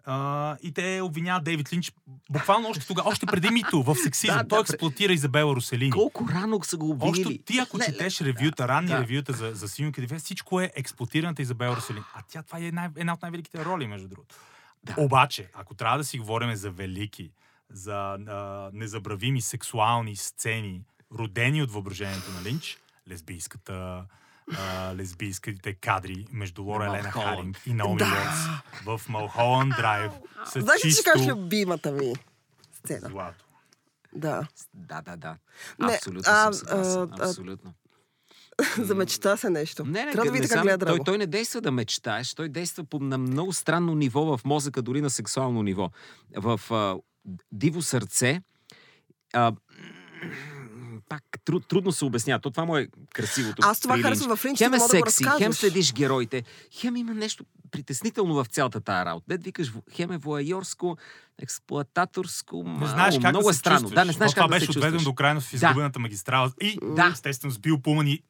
[0.10, 1.92] А, и те обвиняват Дейвид Линч
[2.30, 4.38] буквално още тогава, още преди мито в сексизъм.
[4.38, 5.92] Да, да, Той пре- експлуатира Изабела Роселини.
[5.92, 7.22] Колко рано са го обвинили.
[7.22, 9.02] Още ти, ако Не, четеш ревюта, ранни Да.
[9.02, 12.04] ревюта за, за Синьо всичко е експлуатираната Изабела Роселин.
[12.14, 14.36] А тя това е най- една от най-великите роли, между другото.
[14.84, 14.96] Да.
[14.98, 17.32] Обаче, ако трябва да си говорим за велики,
[17.70, 20.82] за а, незабравими сексуални сцени,
[21.14, 22.78] родени от въображението на Линч,
[23.10, 24.04] лесбийската
[24.58, 27.12] а, лесбийските кадри между Лора На Елена.
[27.12, 28.06] Харинг и Наоми Да.
[28.86, 30.12] Уотс в Малхоланд Драйв
[30.56, 32.14] Знаеш ли, че кажеш любимата ми
[32.74, 33.10] сцена?
[33.10, 33.46] злато.
[34.16, 34.48] Да.
[34.74, 35.36] Да, да, да.
[35.80, 37.30] Не, Абсолютно а, съм съгласен.
[37.30, 37.74] Абсолютно.
[38.78, 39.86] Замечта се нещо.
[39.86, 42.50] Не, не, Трябва да не видите как гледа той, той не действа да мечтаеш, той
[42.50, 45.90] действа по, на много странно ниво в мозъка, дори на сексуално ниво.
[46.36, 46.96] В а,
[47.52, 48.42] Диво сърце
[49.34, 49.54] а,
[51.10, 52.40] пак труд, трудно се обяснява.
[52.40, 53.62] То това му е красивото.
[53.62, 55.38] Аз това харесвам в Линч, Хем е да секси, разкажеш.
[55.38, 59.26] хем следиш героите, хем има нещо притеснително в цялата тая работа.
[59.28, 60.98] Дед викаш, хем е воайорско,
[61.40, 63.80] експлуататорско, Не знаеш как много да е се странно.
[63.80, 63.96] чувстваш.
[63.96, 66.52] Да, не знаеш То това как да се беше отведено до крайност в изгубената магистрала.
[66.62, 67.10] И, Да.
[67.14, 68.24] естествено, с Бил Пуман и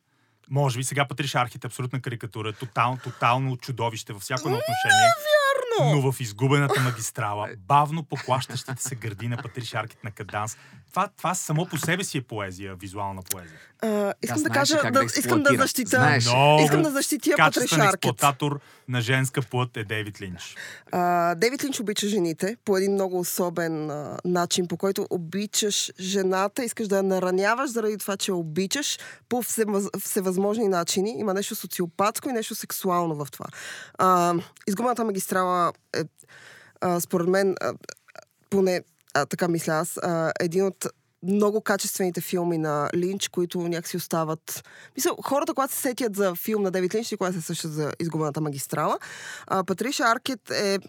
[0.50, 5.08] може би сега Патриша Архит е абсолютна карикатура, тотал, тотално чудовище във всяко едно отношение.
[5.80, 10.58] Но в изгубената магистрала, бавно поклащащите се гърди на Патриша Аркет на Каданс,
[10.90, 13.60] това, това само по себе си е поезия, визуална поезия.
[13.82, 15.90] А, искам да знаеше кажа, да, да искам да защита.
[15.90, 16.26] Знаеш.
[16.26, 17.94] Много Искам да защитя качествен Патриша Аркет.
[17.94, 20.56] експлуататор на женска плът е Дейвид Линч.
[20.92, 26.64] А, Дейвид Линч обича жените по един много особен а, начин, по който обичаш жената,
[26.64, 31.16] искаш да я нараняваш заради това, че я обичаш по всевъз, всевъзможни начини.
[31.20, 33.46] Има нещо социопатско и нещо сексуално в това.
[33.98, 34.34] А,
[34.68, 36.02] изгубената магистрала е,
[36.82, 37.74] а, според мен, а,
[38.50, 38.82] поне
[39.14, 40.86] а, така мисля аз, а, един от
[41.24, 44.64] много качествените филми на Линч, които някакси остават...
[44.96, 47.92] Мисля, хората, когато се сетят за филм на Девид Линч, никога не се сещат за
[48.00, 49.00] изгубената магистрала.
[49.48, 50.80] А, Патриша Аркет е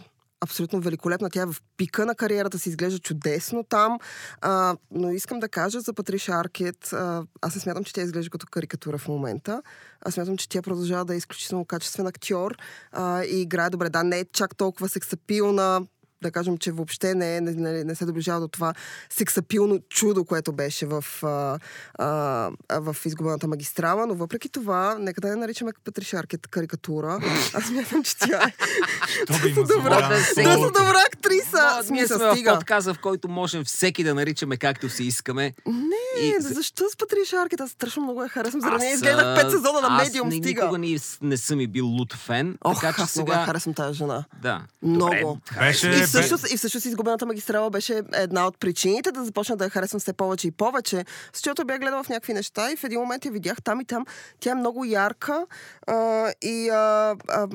[0.41, 1.31] абсолютно великолепна.
[1.31, 3.99] Тя е в пика на кариерата си, изглежда чудесно там.
[4.41, 8.31] А, но искам да кажа за Патриша Аркет, а, аз не смятам, че тя изглежда
[8.31, 9.63] като карикатура в момента.
[10.01, 12.57] Аз смятам, че тя продължава да е изключително качествен актьор
[12.93, 13.89] а, и играе добре.
[13.89, 15.87] Да, не е чак толкова сексапилна,
[16.23, 18.75] да кажем, че въобще не, е, не, не, не се доближава до това
[19.11, 21.59] сексапилно чудо, което беше в, а,
[21.95, 22.51] а,
[22.81, 27.19] в изгубената магистрала, но въпреки това, нека да я наричаме Патриша Аркет карикатура.
[27.55, 31.83] Аз мятам, че тя е има добра, доста добра актриса.
[31.91, 35.55] Ние сме в подказа, в който можем всеки да наричаме както си искаме.
[35.67, 37.61] Не, И- защо с Патриша Аркет?
[37.61, 38.61] Аз страшно много я харесвам.
[38.61, 40.49] Заради нея изгледах пет сезона на Медиум, стига.
[40.49, 43.47] Никога не, не съм и бил лут фен, Ох, така че аз много я сега...
[43.47, 44.25] харесвам тази жена.
[44.43, 44.63] Да.
[44.83, 45.41] Много.
[45.59, 50.01] Беше Всъщност, и всъщност изгубената магистрала беше една от причините да започна да я харесвам
[50.01, 53.31] все повече и повече, защото бях гледала в някакви неща и в един момент я
[53.31, 54.07] видях там и там.
[54.41, 55.47] Тя е много ярка
[55.87, 57.49] а, и а, а,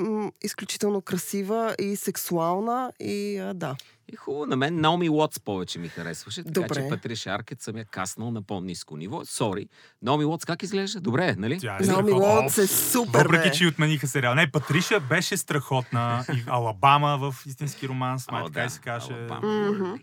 [0.44, 3.76] изключително красива и сексуална и а, да.
[4.08, 6.76] И хубаво, на мен Наоми Уотс повече ми харесваше, така Добре.
[6.76, 9.22] че Патриш Аркет съм я каснал на по-низко ниво.
[9.26, 9.68] Сори.
[10.02, 11.02] Наоми Уотс как изглежда?
[11.02, 11.60] Добре, нали?
[11.60, 12.12] Тя е Наоми.
[12.12, 13.52] Уотс е супер, Въпреки, бе.
[13.52, 14.36] че отмениха сериал.
[14.36, 16.26] Не, Патриша беше страхотна.
[16.34, 19.28] И Алабама в истински романс, май О, така да, и се каже.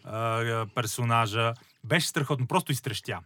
[0.05, 1.53] А, персонажа.
[1.85, 3.19] Беше страхотно, просто изтрещя.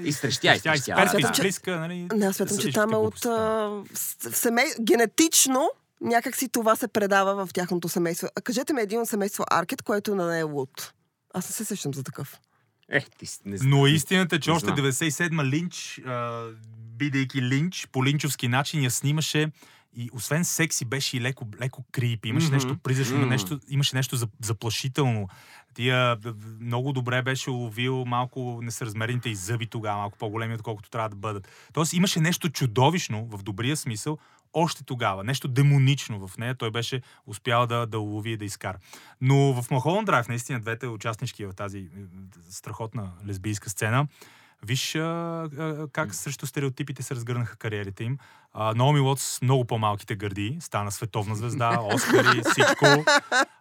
[0.00, 2.08] Изтрещя, изтрещя, Изперска, нали?
[2.14, 3.84] Не, аз смятам, че там е от с-
[4.32, 4.64] семей...
[4.80, 5.70] генетично
[6.04, 8.28] някак си това се предава в тяхното семейство.
[8.36, 10.92] А кажете ми един от семейство Аркет, което на не е Луд.
[11.34, 12.40] Аз не се сещам за такъв.
[12.88, 14.76] Ех, ти си- не Но истината е, че още знам.
[14.76, 16.44] 97-ма Линч, а,
[16.88, 19.50] бидейки Линч, по линчовски начин я снимаше
[19.96, 22.26] и освен секси беше и леко, леко крип.
[22.26, 22.54] Имаше Мгм.
[22.54, 23.28] нещо призрачно, Мгм.
[23.28, 25.28] нещо, имаше нещо за- заплашително.
[25.74, 26.16] Тия
[26.60, 31.48] много добре беше уловил малко несъразмерните и зъби тогава, малко по-големи, отколкото трябва да бъдат.
[31.72, 34.18] Тоест имаше нещо чудовищно, в добрия смисъл,
[34.54, 35.24] още тогава.
[35.24, 36.54] Нещо демонично в нея.
[36.54, 38.78] Той беше успял да, да улови и да изкара.
[39.20, 41.88] Но в Махолан Драйв, наистина, двете участнички в тази
[42.50, 44.06] страхотна лесбийска сцена,
[44.66, 48.18] Виж а, а, как срещу стереотипите се разгърнаха кариерите им.
[48.52, 53.04] А, Наоми Уотс много по-малките гърди, стана световна звезда, Оскари, всичко.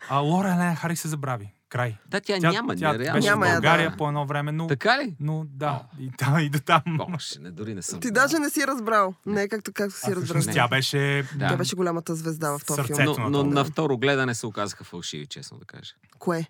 [0.09, 1.53] А Лора Елена Харик се забрави.
[1.73, 1.97] Край.
[2.07, 2.75] Да, тя, Тя, няма.
[2.75, 3.17] тя нереално.
[3.17, 3.97] беше Няма в България да.
[3.97, 5.15] по едно време, но, Така ли?
[5.19, 6.81] но да, и, там, и до там.
[6.87, 7.99] Боже, не, дори не съм.
[7.99, 9.13] Ти даже не си разбрал.
[9.25, 10.23] Не, както, както си А, разбрал.
[10.23, 10.53] всъщност Не.
[10.53, 11.23] тя беше...
[11.35, 11.47] Да.
[11.47, 12.97] Тя беше голямата звезда в този филм.
[12.97, 13.53] Но, но това.
[13.53, 15.93] на второ гледане се оказаха фалшиви, честно да кажа.
[16.19, 16.45] Кое?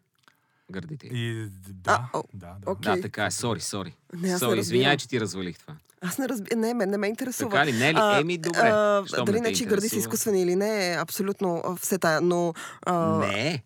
[0.72, 1.08] Гърдите.
[1.08, 2.72] И, да, А, о, да, да.
[2.72, 2.96] окей.
[2.96, 3.32] Да, така е.
[3.32, 3.96] Сори, сори.
[4.14, 5.74] Не, не Сори, извинявай, че ти развалих това.
[6.02, 6.60] Аз не разбирам.
[6.60, 7.50] Не, мен не ме интересува.
[7.50, 7.74] Така ли?
[7.74, 7.98] Не е ли?
[8.00, 8.60] А, Еми, добре.
[8.60, 12.22] а, дали не не, че гърди са изкуствени или не, е абсолютно все тая.
[12.22, 12.54] Но
[12.86, 13.64] а, Не.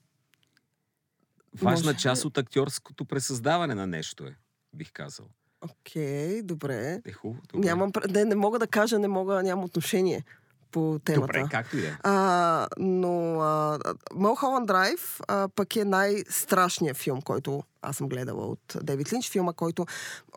[1.62, 1.97] Важна може.
[1.97, 4.36] част от актьорското пресъздаване на нещо е,
[4.73, 5.25] бих казал.
[5.62, 7.01] окей, добре.
[7.05, 7.41] Е хубаво.
[7.53, 7.67] Добре.
[7.67, 10.23] Нямам, не, не мога да кажа, не мога, нямам отношение
[10.71, 11.21] по темата.
[11.21, 11.91] Добре, както и да е.
[12.77, 13.79] Но а,
[14.13, 19.29] Mulholland Drive а, пък е най-страшният филм, който аз съм гледала от Дейвид Линч.
[19.29, 19.86] Филма, който,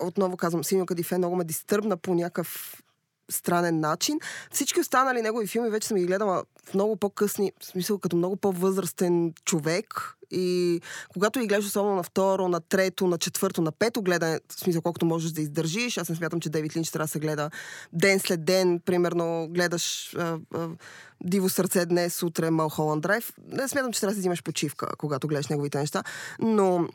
[0.01, 2.83] отново казвам, Синьо Кадифе много ме дистърбна по някакъв
[3.31, 4.19] странен начин.
[4.51, 8.37] Всички останали негови филми вече съм ги гледала в много по-късни, в смисъл като много
[8.37, 10.16] по-възрастен човек.
[10.31, 10.81] И
[11.12, 14.83] когато ги гледаш особено на второ, на трето, на четвърто, на пето гледане, в смисъл
[14.83, 17.51] колкото можеш да издържиш, аз не смятам, че Дейвид Линч трябва да се гледа
[17.93, 20.69] ден след ден, примерно гледаш а, а,
[21.25, 23.33] Диво сърце днес, утре Малхоланд Драйв.
[23.53, 26.03] Не смятам, че трябва да си взимаш почивка, когато гледаш неговите неща,
[26.38, 26.88] но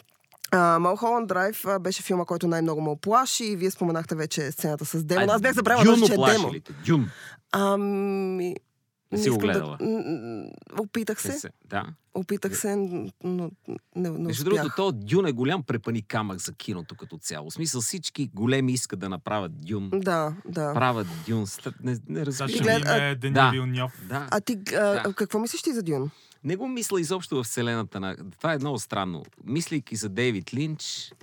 [0.58, 5.30] Малхоланд Драйв беше филма, който най-много ме оплаши и вие споменахте вече сцената с Демон.
[5.30, 6.52] Аз бях забравила Дюн даже, че е Демон.
[6.86, 7.10] Дюн.
[7.52, 8.56] Ами...
[9.12, 9.78] Не си го гледала?
[9.82, 10.46] Да...
[10.80, 11.32] Опитах се.
[11.32, 11.86] се- Да.
[12.14, 12.76] Опитах се,
[13.24, 13.52] но
[13.96, 17.50] не, не Между другото, то Дюн е голям препани камък за киното като цяло.
[17.50, 19.90] В смисъл всички големи искат да направят Дюн.
[19.94, 20.74] Да, да.
[20.74, 21.46] Правят Дюн.
[21.84, 22.50] Не, не разбирам.
[22.50, 23.50] ще гледа- видим Дени Да.
[23.50, 23.92] Вилньов.
[24.04, 24.28] Да.
[24.32, 25.14] А ти а, Да.
[25.14, 26.10] какво мислиш ти за Дюн?
[26.46, 28.16] Не го мисля изобщо в вселената на...
[28.32, 29.24] Това е много странно.
[29.44, 31.14] Мислейки за Дейвид Линч,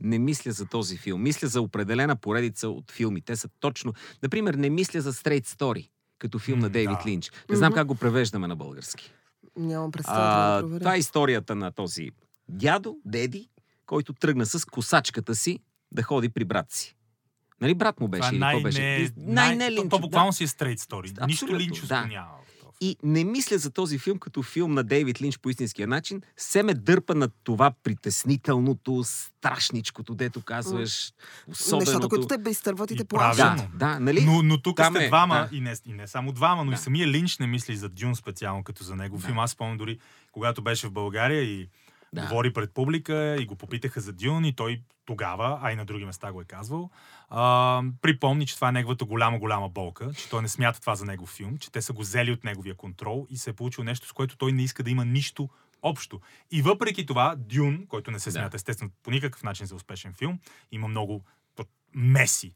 [0.00, 1.22] не мисля за този филм.
[1.22, 3.20] Мисля за определена поредица от филми.
[3.20, 3.92] Те са точно...
[4.22, 7.10] Например, не мисля за Straight Story, като филм М, на Дейвид да.
[7.10, 7.30] Линч.
[7.50, 7.74] Не знам Мгм.
[7.74, 9.12] как го превеждаме на български.
[9.56, 10.20] Нямам представа
[10.54, 10.78] да проверя.
[10.80, 12.10] това е историята на този
[12.48, 13.48] дядо, деди,
[13.86, 15.58] който тръгна с косачката си
[15.92, 16.94] да ходи при брат си.
[17.60, 18.20] Нали брат му беше?
[18.20, 18.80] Това или най- какво беше?
[18.80, 19.98] не- най, най- не то- То да.
[19.98, 21.12] буквално си е стрейт стори.
[21.26, 22.06] Нищо линчовско да.
[22.06, 22.28] няма.
[22.80, 26.22] И не мисля за този филм като филм на Дейвид Линч по истинския начин.
[26.36, 31.12] Се ме дърпа на това притеснителното, страшничкото, дето казваш,
[31.48, 31.86] особеното.
[31.86, 33.04] Нещата, които те изтърват и И те.
[33.36, 34.24] Да, да, нали?
[34.24, 35.56] Но, но тук Там сте е, двама, да.
[35.56, 36.80] и, не, и не само двама, но и Да.
[36.80, 39.26] самия Линч не мисли за Дюн специално като за него Да.
[39.26, 39.38] филм.
[39.38, 39.98] Аз спомням дори,
[40.32, 41.68] когато беше в България и
[42.12, 42.22] Да.
[42.22, 46.04] говори пред публика и го попитаха за Дюн и той тогава, а и на други
[46.04, 46.90] места го е казвал,
[47.28, 51.30] а, припомни, че това е неговата голяма-голяма болка, че той не смята това за негов
[51.30, 54.12] филм, че те са го взели от неговия контрол и се е получил нещо, с
[54.12, 55.48] което той не иска да има нищо
[55.82, 56.20] общо.
[56.50, 58.32] И въпреки това, Дюн, който не се Да.
[58.32, 60.38] смята естествено по никакъв начин за успешен филм,
[60.72, 61.24] има много
[61.94, 62.54] меси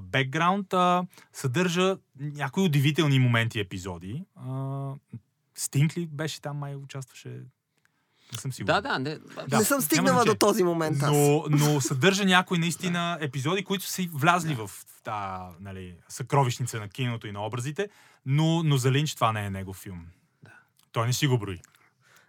[0.00, 4.24] бекграунд, а, съдържа някои удивителни моменти епизоди.
[4.36, 4.92] А,
[5.54, 7.40] Стинг ли беше там, май участваше?
[8.36, 8.74] Не съм сигурен.
[8.74, 9.18] Да, да, не,
[9.48, 11.10] Да, не съм стигнала до този момент аз.
[11.10, 14.70] Но, но съдържа някои наистина епизоди, които са и влязли в
[15.04, 17.88] тази нали, съкровищница на киното и на образите,
[18.26, 20.06] но, но за Линч това не е негов филм.
[20.42, 20.50] Да.
[20.92, 21.60] Той не си го брои.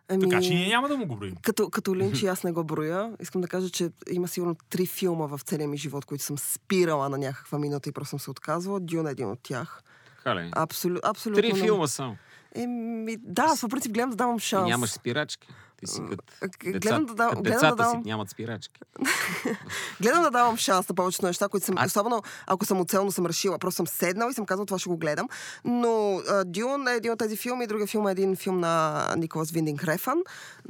[0.09, 1.35] Ами, Така че ние няма да му го броим.
[1.41, 4.85] Като, като Линч и аз не го броя, искам да кажа, че има сигурно три
[4.85, 8.31] филма в целия ми живот, които съм спирала на някаква минута и просто съм се
[8.31, 8.79] отказвала.
[8.79, 9.81] Дюн е един от тях.
[10.17, 10.49] Така ли?
[10.55, 11.41] Абсолю, абсолютно.
[11.41, 12.17] Три филма само.
[12.55, 14.69] Еми, да, аз по принцип гледам да давам И шанс.
[14.69, 15.47] нямаш спирачки.
[15.77, 18.79] Ти си като А, деца, гледам да дам- като гледам да давам- си нямат спирачки.
[20.01, 23.25] Гледам да давам шанс на повечето неща, които съм, А- особено ако съм оцелно съм
[23.25, 23.59] решила.
[23.59, 25.27] Просто съм седнала и съм казала, това ще го гледам.
[25.65, 28.73] Но Дюн е един от тези филми, другия филм е един филм на
[29.17, 30.17] Николас Виндинг Рефан,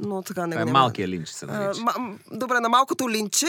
[0.00, 1.80] но така не е няма- малкият линч, се А, нарича.
[1.80, 3.46] ма, м, добре, на малкото линче,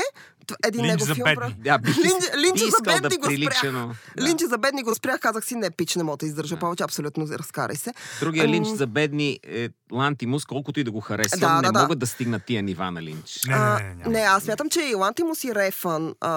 [0.65, 1.25] един Линч негов за филм.
[1.25, 1.55] бедни.
[1.59, 1.97] Да, бих,
[2.37, 3.73] Линч, би за бедни да го прилича, спрях.
[3.73, 3.95] но...
[4.17, 4.23] Да.
[4.23, 7.27] Линча за бедни го спрях, казах си, не, пич, не мога да издържа повече, абсолютно
[7.29, 7.93] разкарай се.
[8.19, 11.71] Другия Ам, линч за бедни е Лантимус, колкото и да го харесвам, Да, не да,
[11.71, 11.81] да.
[11.81, 13.39] могат да стигнат тия нива на линч.
[13.47, 14.09] Не, А, не, не, няма.
[14.11, 16.29] не, аз смятам, че и Лантимус и Рефан, а,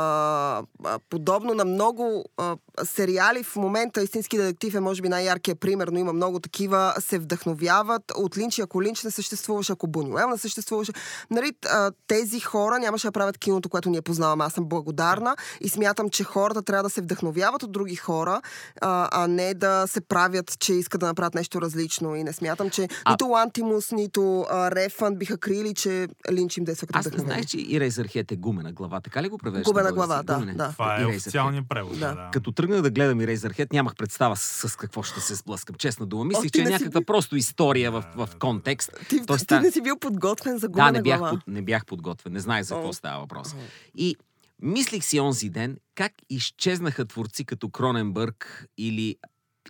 [0.85, 5.89] а, подобно на много а, сериали в момента, Истински детектив е може би най-яркият пример,
[5.89, 10.29] но има много такива, се вдъхновяват от Линч и ако Линч не съществуваше, ако Бунюел
[10.29, 10.93] не съществуваше.
[11.31, 14.45] Нали, а, тези хора нямаше да правят киното, което ние познаваме.
[14.45, 18.41] Аз съм благодарна и смятам, че хората трябва да се вдъхновяват от други хора,
[18.81, 22.17] а, а не да се правят, че искат да направят нещо различно.
[22.17, 26.65] И не смятам, че А- нито Лантимус, нито а, Рефан биха крили, че Линч им
[26.65, 29.01] действа като Аз не знаех, че Eraserhead е гумена глава.
[29.01, 29.65] Така ли го превеждаш?
[29.65, 30.07] Губена на български?
[30.09, 30.55] глава, да, Гумене.
[30.55, 30.69] да.
[30.69, 31.93] Това е официалният превод.
[31.93, 32.09] Да.
[32.09, 32.15] Да.
[32.15, 32.29] да.
[32.33, 35.75] Като тръгнах да гледам Eraserhead, нямах представа с, с какво ще се сблъскам.
[35.77, 36.25] Честна дума.
[36.25, 38.91] Мислих, че е си някаква бил- просто история в, Да, в да, контекст.
[39.09, 41.31] Ти, Тоест, ти та- не си бил подготвен за Да, гумена не бях, глава.
[41.33, 42.33] под, не бях подготвен.
[42.33, 43.55] Не знаех за какво става въпрос.
[43.95, 44.17] И
[44.63, 49.17] мислих си онзи ден как изчезнаха творци като Кроненбърг или,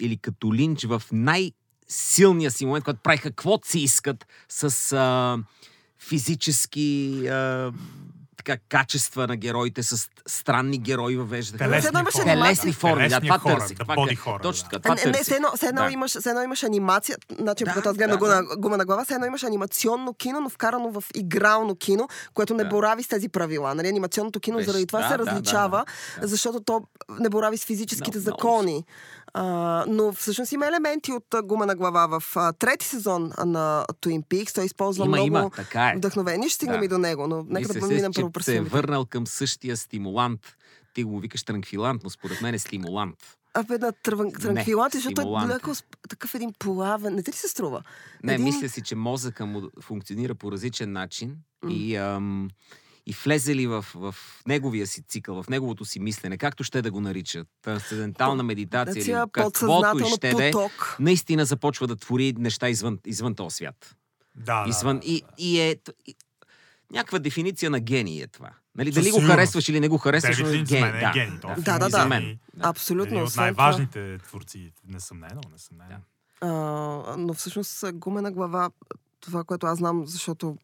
[0.00, 5.38] или като Линч в най-силния си момент, когато правиха каквото си искат с а,
[5.98, 7.72] физически а,
[8.40, 11.64] така, качества на героите, с странни герои въвеждаха.
[11.64, 11.98] Телесни хора.
[11.98, 12.34] анимация.
[12.44, 13.76] Телесни форми, да, Телесни това хора, търсих.
[13.76, 14.70] да, това боди хора, Точно да.
[14.70, 15.90] така, А, това не, все едно, все едно, Да.
[15.90, 18.42] имаш, все едно имаш анимация, значи, Да, когато аз гледам да, на да.
[18.42, 22.54] гума, гума на глава, все едно имаш анимационно кино, но вкарано в игрално кино, което
[22.54, 22.68] не Да.
[22.68, 23.74] борави с тези правила.
[23.74, 23.88] Нали?
[23.88, 26.26] Анимационното кино Беше, заради това да, се да, да, различава, да, да.
[26.26, 26.82] защото то
[27.20, 28.84] не борави с физическите много закони.
[29.34, 29.44] А,
[29.88, 34.54] но всъщност има елементи от гума на глава в а, трети сезон на Twin Peaks.
[34.54, 35.96] Той използва Има, много има, така е.
[35.96, 36.48] вдъхновение.
[36.48, 36.84] Ще стигнем Да.
[36.84, 39.76] и до него, но нека Мисля да преминем първо през се е върнал към същия
[39.76, 40.40] стимулант.
[40.94, 43.16] Ти го викаш транквилант, но според мен е стимулант.
[43.54, 45.72] Абе, на тръвън, транквилант, защото е леко,
[46.08, 47.14] такъв един плавен.
[47.14, 47.82] Не ти ли се струва?
[48.22, 51.36] Не, Един- мисля си, че мозъка му функционира по различен начин
[51.68, 52.48] и, ам,
[53.06, 54.14] и влезе ли в, в
[54.46, 59.12] неговия си цикъл, в неговото си мислене, както ще да го наричат, трансцендентална медитация или
[59.12, 60.52] Нация каквото и ще да е,
[61.00, 63.96] наистина започва да твори неща извън, извън този свят.
[64.34, 65.28] Да, да, Извън, да, и, да.
[65.38, 66.16] и е т- и,
[66.92, 68.50] някаква дефиниция на гений е това.
[68.74, 71.38] Нали, дали го харесваш или не го харесваш, Девид но е Линч мен е гений.
[71.58, 72.06] Да, да, за да.
[72.06, 72.68] мен Да.
[72.68, 73.12] Абсолютно.
[73.12, 75.90] Един от освен това, най-важните творци, несъмнено, несъмнено.
[75.90, 76.46] Да.
[76.46, 78.70] а, но всъщност гумена глава,
[79.20, 80.56] това, което аз знам, защото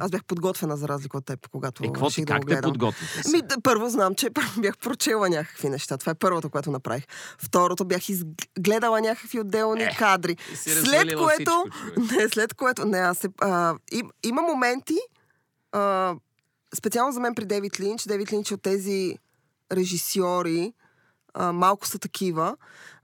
[0.00, 2.46] аз бях подготвена за разлика от теб, когато Е, какво ти, да го как те
[2.46, 2.70] гледам.
[2.70, 3.30] подготвите?
[3.32, 5.96] Ми, да, първо знам, че бях прочела някакви неща.
[5.98, 7.04] Това е първото, което направих.
[7.38, 10.36] Второто бях изгледала някакви отделни Е, кадри.
[10.54, 11.64] След което...
[11.70, 12.00] всичко.
[12.16, 12.84] Не, след което...
[12.84, 13.28] Не, аз се...
[13.40, 14.96] А, им, има моменти,
[15.72, 16.14] а,
[16.76, 19.18] специално за мен при Дейвид Линч, Дейвид Линч от тези
[19.72, 20.72] режисьори,
[21.34, 22.56] а, малко са такива,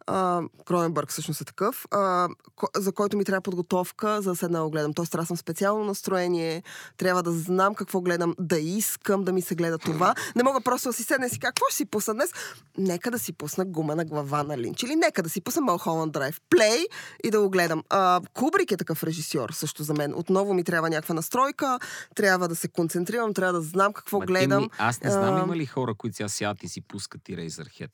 [0.07, 2.29] а, Кроненбърг всъщност е такъв, а,
[2.77, 4.93] за който ми трябва подготовка, за да седна да гледам.
[4.95, 6.63] Тоест, трябва да съм специално настроение,
[6.97, 10.15] трябва да знам какво гледам, да искам да ми се гледа това.
[10.37, 12.31] Не мога просто да си седна и си какво ще си пусна днес?
[12.79, 14.83] Нека да си пусна гума на глава на Линч.
[14.83, 16.41] Или нека да си пусна Малхоланд Драйв.
[16.51, 16.87] Плей
[17.25, 17.83] и да го гледам.
[17.91, 20.15] А, Кубрик е такъв режисьор също за мен.
[20.15, 21.79] Отново ми трябва някаква настройка,
[22.15, 24.63] трябва да се концентрирам, трябва да знам какво Ма гледам.
[24.63, 27.37] Ми, аз не знам А, има ли хора, които сега сядат и си пускат и
[27.37, 27.91] Razorhead.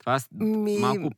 [0.00, 1.10] Това Ми- малко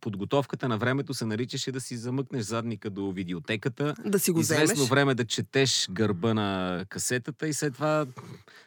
[0.00, 4.74] подготовката на времето се наричаше да си замъкнеш задника до видеотеката, Да си го известно
[4.74, 4.90] вземеш.
[4.90, 6.48] време да четеш гърба на
[6.88, 8.06] касетата и след това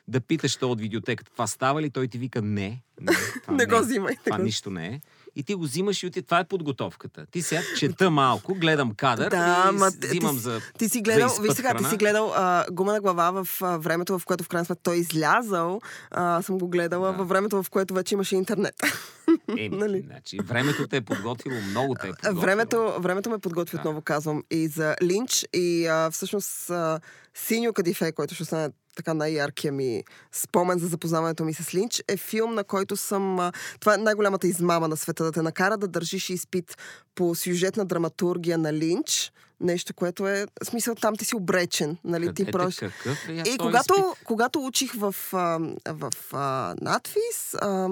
[0.08, 1.32] да питаш то от видеотеката.
[1.32, 1.90] Това става ли?
[1.90, 2.82] Той ти вика не.
[3.02, 3.12] Не,
[3.44, 3.66] това Не е.
[3.66, 4.16] го взимай.
[4.26, 5.02] Това не нищо не е.
[5.36, 6.24] И ти го взимаш и отива.
[6.24, 7.26] Това е подготовката.
[7.26, 10.60] Ти сега чета малко, гледам кадър Да, и ма ти- взимам ти- за...
[10.78, 14.20] Ти си гледал, виж сега, ти си гледал а, гума на глава в а, времето,
[14.20, 15.82] в което в крайна сметка той е излязал.
[16.12, 17.18] А, съм го гледала Да.
[17.18, 18.76] във времето, в което вече имаше интернет.
[19.58, 20.04] Еми, Нали?
[20.04, 22.42] значи, времето те е подготвило, много те е подготвило.
[22.42, 23.80] Времето, времето ме подготви, Да.
[23.80, 27.00] отново казвам, и за Линч, и а, всъщност а,
[27.36, 32.18] Синьо Кадифе, който ще стане така най-яркия ми спомен за запознаването ми с Линч, е
[32.18, 33.52] филм, на който съм...
[33.80, 36.78] Това е най-голямата измама на света, да те накара да държиш изпит
[37.16, 39.32] по сюжетна драматургия на Линч.
[39.60, 40.46] Нещо, което е...
[40.64, 41.98] В смисъл, там ти си обречен.
[42.04, 42.26] Нали?
[42.28, 42.76] Къде ти прош...
[42.76, 43.44] какъв е?
[43.46, 44.26] И когато, изпит?
[44.26, 47.90] когато учих в, а, в а, надфис, а,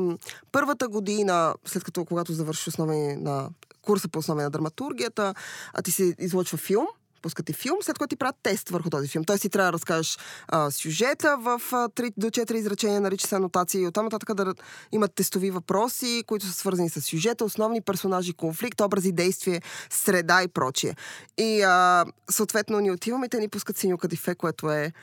[0.52, 3.50] първата година, след като когато завършиш основи на
[3.82, 5.34] курса по основе на драматургията,
[5.74, 6.88] а ти се излъчва филм,
[7.22, 9.24] Пускат ти филм, след което ти правят тест върху този филм.
[9.24, 10.18] Тоест ти трябва да разкажеш
[10.48, 14.54] а, сюжета в а, 3 до 4 изречения, нарича се анотации и оттам нататък да
[14.92, 20.48] имат тестови въпроси, които са свързани с сюжета, основни персонажи, конфликт, образи, действие, среда и
[20.48, 20.96] прочие.
[21.38, 24.94] И а, съответно ни отиваме и те ни пускат синьо кадифе, което е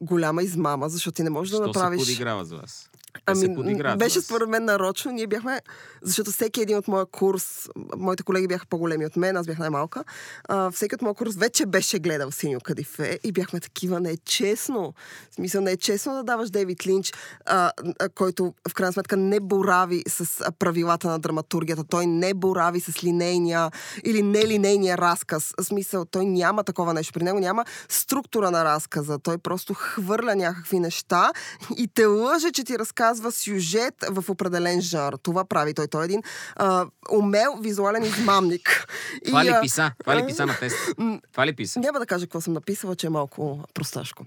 [0.00, 2.00] голяма измама, защото ти не можеш да Що направиш...
[2.00, 2.90] се подиграва за вас?
[3.26, 5.12] Те се Ами, подиграват беше според мен нарочно.
[5.12, 5.60] Ние бяхме,
[6.02, 10.04] защото всеки един от моя курс, моите колеги бяха по-големи от мен, аз бях най-малка,
[10.48, 14.16] а, всеки от моя курс вече беше гледал Синьо Кадифе и бяхме такива, не е
[14.16, 14.94] честно.
[15.30, 17.12] В смисъл, не е честно да даваш Дейвид Линч,
[17.46, 21.84] а, а, който в крайна сметка не борави с правилата на драматургията.
[21.84, 23.70] Той не борави с линейния
[24.04, 25.54] или нелинейния разказ.
[25.60, 27.12] В смисъл, той няма такова нещо.
[27.12, 29.18] При него няма структура на разказа.
[29.18, 31.32] Той просто хвърля някакви неща
[31.76, 35.12] и те лъже, че ти разказва сюжет в определен жанр.
[35.22, 35.88] Това прави той.
[35.88, 36.22] Той е един
[36.56, 38.86] а, умел визуален измамник.
[39.26, 39.92] Това ли писа?
[39.98, 40.76] Това ли писа на тест?
[41.32, 41.80] Това ли писа?
[41.80, 44.24] Няма да кажа какво съм написала, че е малко просташко.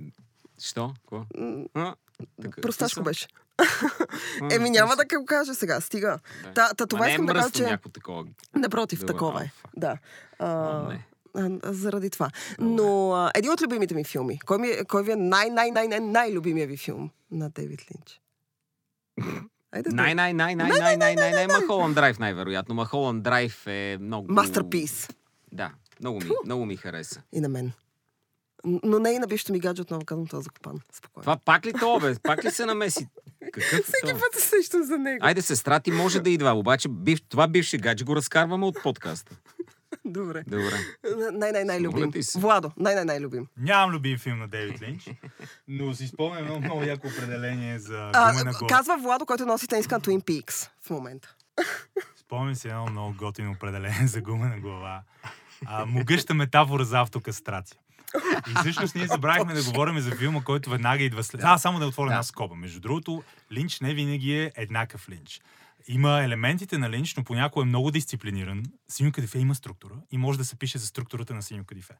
[0.60, 0.94] Що?
[2.42, 3.28] Така, Просташко беше.
[4.52, 5.82] Еми няма да го кажа сега.
[5.82, 6.20] Стига.
[6.44, 6.54] Да.
[6.54, 7.78] Та, та, това е искам да кажа, че...
[7.94, 8.26] такова.
[8.56, 9.52] Напротив, Добре, такова е.
[9.78, 9.98] Да.
[10.40, 10.98] А,
[11.64, 12.30] заради това.
[12.60, 14.40] Но а, един от любимите ми филми.
[14.40, 18.22] Кой, ми, е- кой ви е най-най-най-най-най-любимия ви филм на Дейвид Линч?
[19.72, 22.76] Айде, Най, най, най, най, най, най, най, най, Махолан Драйв най-вероятно.
[22.76, 24.34] Махолан Драйв е много...
[24.34, 25.08] Мастерпис.
[25.52, 27.22] Да, много ми, много ми хареса.
[27.34, 27.72] И на мен.
[28.64, 30.80] Но не и на бившето ми гадже, отново казвам този закопан.
[30.94, 31.24] Спокойно.
[31.24, 32.16] Това пак ли то, бе?
[32.24, 33.08] Пак ли се намеси?
[33.54, 35.26] Какъв е Всеки път се сещам за него.
[35.26, 39.36] Айде, сестра ти може да идва, обаче бив, това бивши гадже го разкарваме от подкаста.
[40.10, 40.44] Добре.
[40.48, 40.76] Добре.
[41.32, 42.12] Най-най-най-любим.
[42.36, 43.48] Владо, най-най-най-любим.
[43.58, 45.10] Нямам любим филм на Дейвид Линч,
[45.68, 48.68] но си спомням едно много яко определение за А, гумена глава.
[48.68, 51.36] казва Владо, който носи тениска на Twin Peaks в момента.
[52.18, 55.02] Спомням си едно много готино определение за гумена глава.
[55.66, 57.78] А, могъща метафора за автокастрация.
[58.52, 61.42] И всъщност ние забравихме да говорим за филма, който веднага идва след...
[61.44, 62.14] А, само да отворя Да.
[62.14, 62.56] една скоба.
[62.56, 65.42] Между другото, Линч не винаги е еднакъв Линч.
[65.92, 68.64] Има елементите на Линч, но понякога е много дисциплиниран.
[68.88, 71.94] Синьо Кадифе има структура и може да се пише за структурата на Синьо Кадифе.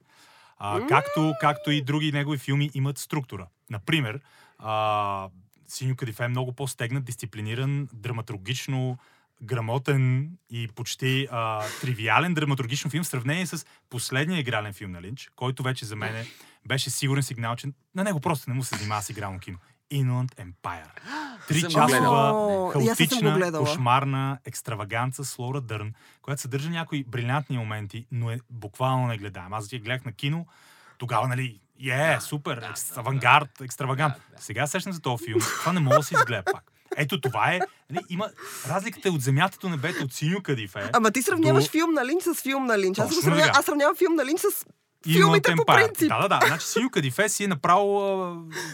[0.58, 3.48] А, както, както и други негови филми имат структура.
[3.70, 4.20] Например,
[4.58, 5.30] а,
[5.68, 8.98] Синьо Кадифе е много по-стегнат, дисциплиниран, драматургично
[9.42, 15.30] грамотен и почти а, тривиален драматургично филм в сравнение с последния игрален филм на Линч,
[15.36, 16.26] който вече за мен
[16.68, 19.58] беше сигурен сигнал, че на него просто не му се занимава с игрално кино.
[19.94, 20.90] Inland Empire.
[21.48, 28.32] Три Съм часова, хаотична, кошмарна екстраваганца с Лора Дърн, която съдържа някои брилянтни моменти, но
[28.32, 29.54] е буквално не гледаем.
[29.54, 30.46] Аз я гледах на кино,
[30.98, 34.14] тогава, нали, е, супер, екс, авангард, екстравагант.
[34.36, 35.40] Сега сещам за този филм.
[35.40, 36.72] Това не мога да се изгледа пак.
[36.98, 37.60] Ето това е.
[37.90, 38.30] Нали, има
[38.68, 40.90] разликата е от земята до небето, от синьо кадифе.
[40.94, 43.00] Ама ти сравняваш До- филм на Линч с филм на Линч.
[43.00, 44.66] Аз, аз сравнявам филм на Линч с
[45.00, 46.08] Inland филмите по принцип.
[46.10, 46.40] Да, да, да.
[46.48, 48.20] Значи Синьо Кадифе си е направо,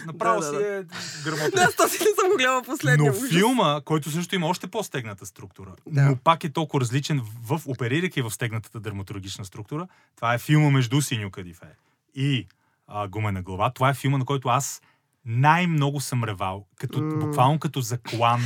[0.06, 0.84] направо Да, да, си е
[1.24, 1.50] грамотен.
[1.54, 3.12] Да, аз този не съм гледала последния.
[3.12, 3.30] Но ужас.
[3.30, 6.02] филма, който също има още по-стегната структура, Да.
[6.02, 11.02] но пак е толкова различен в оперирайки в стегнатата драматургична структура, това е филма между
[11.02, 11.66] Синьо Кадифе
[12.14, 12.46] и
[12.88, 13.70] а, Гумена глава.
[13.70, 14.82] Това е филма, на който аз
[15.24, 17.14] най-много съм ревал, като, М.
[17.16, 18.40] буквално като заклан,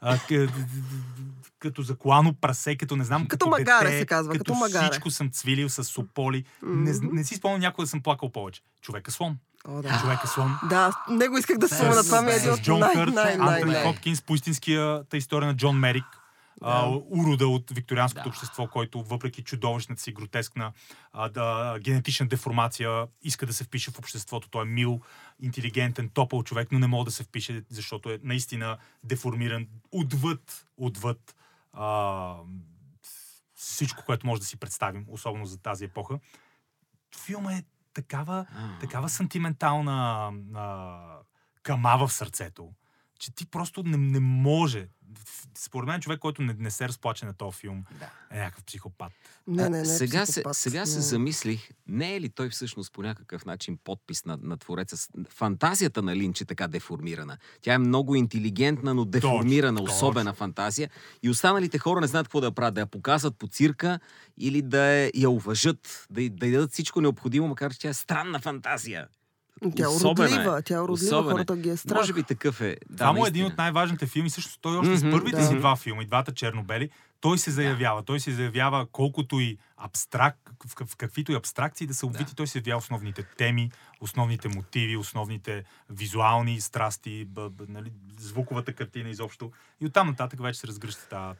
[0.00, 0.50] а, к-
[1.58, 4.84] като заклано прасе, като не знам, Като като, магаре дете, се казва, като магаре.
[4.84, 6.44] всичко съм цвилил с сополи.
[6.62, 7.06] Не, Мгм.
[7.12, 8.60] не си спомням някога да съм плакал повече.
[8.82, 9.36] Човека слон.
[9.64, 9.98] О, да.
[10.00, 10.56] Човека слон.
[10.64, 12.02] Да, него исках да спомена.
[12.02, 13.84] Това ми е един от Джон най, Кърт, най, най, Антони най.
[13.84, 16.04] Хопкинс по истинската история на Джон Мерик.
[16.62, 17.02] А, Да.
[17.10, 18.28] урода от викторианското Да.
[18.28, 20.72] общество, който въпреки чудовищната си гротескна
[21.12, 24.48] а, да, генетична деформация иска да се впише в обществото.
[24.50, 25.00] Той е мил,
[25.40, 31.34] интелигентен, топъл човек, но не може да се впише, защото е наистина деформиран отвъд, отвъд
[31.72, 32.34] а,
[33.54, 36.18] всичко, което може да си представим, особено за тази епоха.
[37.24, 37.62] Филма е
[37.94, 38.46] такава,
[38.80, 40.98] такава сантиментална а,
[41.62, 42.72] кама в сърцето,
[43.18, 44.88] че ти просто не, не може.
[45.54, 48.10] Според мен човек, който не, не се разплаче на този филм, Да.
[48.30, 49.12] е някакъв психопат.
[49.46, 49.84] Не, не, не.
[49.84, 50.56] сега се, психопат.
[50.56, 51.02] сега се Не.
[51.02, 55.08] замислих, не е ли той всъщност по някакъв начин подпис на, на твореца?
[55.30, 57.38] Фантазията на Линч е така деформирана.
[57.60, 59.94] Тя е много интелигентна, но деформирана, точно.
[59.94, 60.90] особена фантазия.
[61.22, 62.74] И останалите хора не знаят какво да я правят.
[62.74, 64.00] Да я показват по цирка
[64.36, 67.94] или да я- уважат, да, й- да й дадат всичко необходимо, макар че тя е
[67.94, 69.08] странна фантазия.
[69.76, 70.32] Тя е Особена е.
[70.32, 70.62] уродлива.
[70.62, 71.06] Тя е уродлива.
[71.08, 71.34] Особена е.
[71.34, 71.98] Хората ги е страх.
[71.98, 72.76] Може би такъв е.
[72.90, 74.28] Да, Това му е един от най-важните филми.
[74.28, 75.46] Всъщност той още с Мгм, първите да.
[75.46, 76.90] си два филма, и двата чернобели,
[77.20, 78.02] той се заявява.
[78.02, 82.34] Той се заявява колкото и абстракт, в, в каквито и абстракции да са обвити, Да.
[82.34, 89.08] той се заявява основните теми, основните мотиви, основните визуални страсти, б, б, нали, звуковата картина
[89.08, 89.50] изобщо.
[89.80, 91.38] И оттам нататък вече се разгръща тази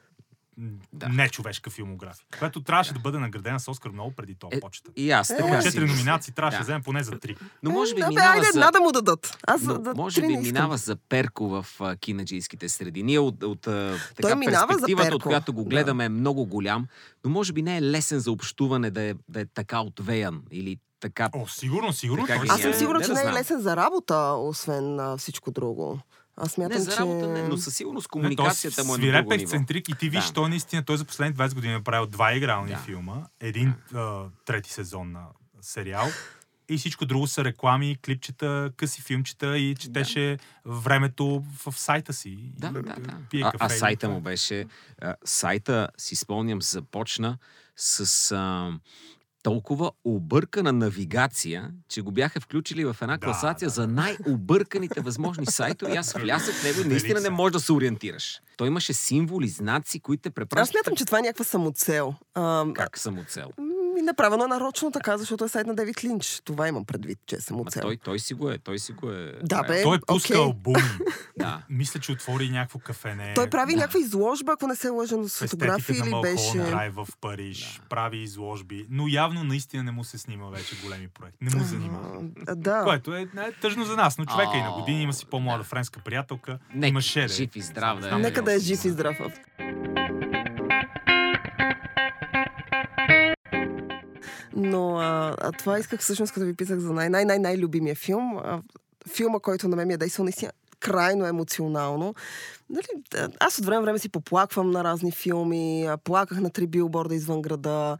[0.93, 1.09] да.
[1.09, 2.95] нечовешка филмография, която трябваше да.
[2.95, 4.91] да бъде наградена с Оскар много преди това е, почета.
[4.97, 5.59] И аз така.
[5.59, 6.61] Е, четири номинации трябваше да.
[6.61, 7.37] да вземе поне за три.
[7.63, 8.59] Но може би е, минава айде, за...
[8.59, 9.39] една да му дадат.
[9.47, 13.03] Аз Но, да, може би минава за перко в а, кинаджийските среди.
[13.03, 15.17] Ние от, от а, така, Той минава за перспективата, перко.
[15.17, 16.87] от която го гледаме, е много голям,
[17.25, 20.79] но може би не е лесен за общуване да е, да е така отвеян или
[21.01, 22.27] така О, сигурно, сигурно.
[22.27, 25.17] Така Аз се- съм Не, сигурна, че да не е лесен за работа, освен а,
[25.17, 26.01] всичко друго.
[26.41, 26.97] Аз смятам, Не за че...
[26.99, 30.27] работа, не, но със сигурност Не, комуникацията му е на свиреп ексцентрик и ти виж,
[30.27, 30.33] Да.
[30.33, 32.79] той наистина, той за последните 20 години е направил два игрални Да.
[32.79, 35.27] филма, един а, трети сезон на
[35.61, 36.09] сериал
[36.69, 42.39] и всичко друго са реклами, клипчета, къси филмчета и четеше времето в сайта си.
[42.59, 42.97] Да, да, да.
[43.31, 44.67] пие А, кафе а и сайта му беше...
[45.03, 47.39] А, сайта, си спомням, започна
[47.77, 48.73] с а,
[49.43, 55.47] толкова объркана навигация, че го бяха включили в една Да, класация да, за най-обърканите възможни
[55.51, 55.93] сайтове.
[55.93, 58.41] И аз влязах в него и наистина не можеш да се ориентираш.
[58.57, 62.15] Той имаше символи, знаци, които те Аз препращат смятам, че това е някаква самоцел.
[62.35, 63.49] А, как самоцел.
[63.99, 66.43] Ми направено е нарочно така, защото е сайт на Девид Линч.
[66.45, 67.83] Това имам предвид, че е Ма самоцел.
[67.83, 69.33] той, той си го е, той си го е.
[69.43, 69.83] Да, бе.
[69.83, 70.45] Той е пускал окей.
[70.45, 70.83] албуми.
[71.39, 71.63] Да.
[71.71, 73.33] Мисля, че отвори някакво кафене.
[73.35, 73.79] Той прави Да.
[73.79, 76.59] някаква изложба, ако не се лъжа, но с фотографии на или беше...
[76.59, 81.45] Драйв в Париж, прави изложби, но явно наистина не му се снима вече големи проекти.
[81.45, 82.21] Не му занимава.
[82.57, 82.83] Да.
[82.85, 86.01] Което е, е тъжно за нас, но човека и на години има си по-млада френска
[86.01, 87.29] приятелка, Нека, има шеде.
[87.29, 88.19] жив и здрав да е.
[88.19, 89.17] Нека да е жив и здрав.
[94.59, 98.39] Но а, това исках всъщност, като ви писах за най- най-най-най-любимия филм.
[98.39, 98.63] А,
[99.09, 102.15] филма, който на мен ми е действал наистина крайно емоционално.
[102.71, 105.89] Нали, да, аз от време време си поплаквам на разни филми.
[106.05, 107.99] Плаках на три билборда извън града.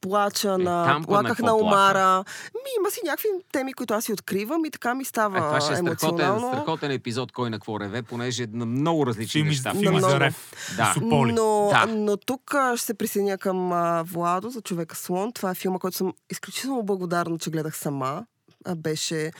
[0.00, 0.84] Плача на...
[0.86, 1.56] пък на плаках на?
[1.56, 2.24] Омара.
[2.54, 5.60] Ми, има си някакви теми, които аз си откривам и така ми Е, става това
[5.60, 6.48] ще е страхотен, емоционално.
[6.48, 9.74] страхотен епизод Кой на какво реве, понеже на много различни Филми, неща.
[9.74, 10.52] филми за Рев.
[10.76, 10.92] Да.
[10.94, 11.32] Сополи.
[11.32, 11.86] Но, Да.
[11.86, 15.32] но тук ще се присъединя към а, Владо за човека слон.
[15.32, 18.24] Това е филма, който съм изключително благодарна, че гледах сама.
[18.66, 19.32] А, беше...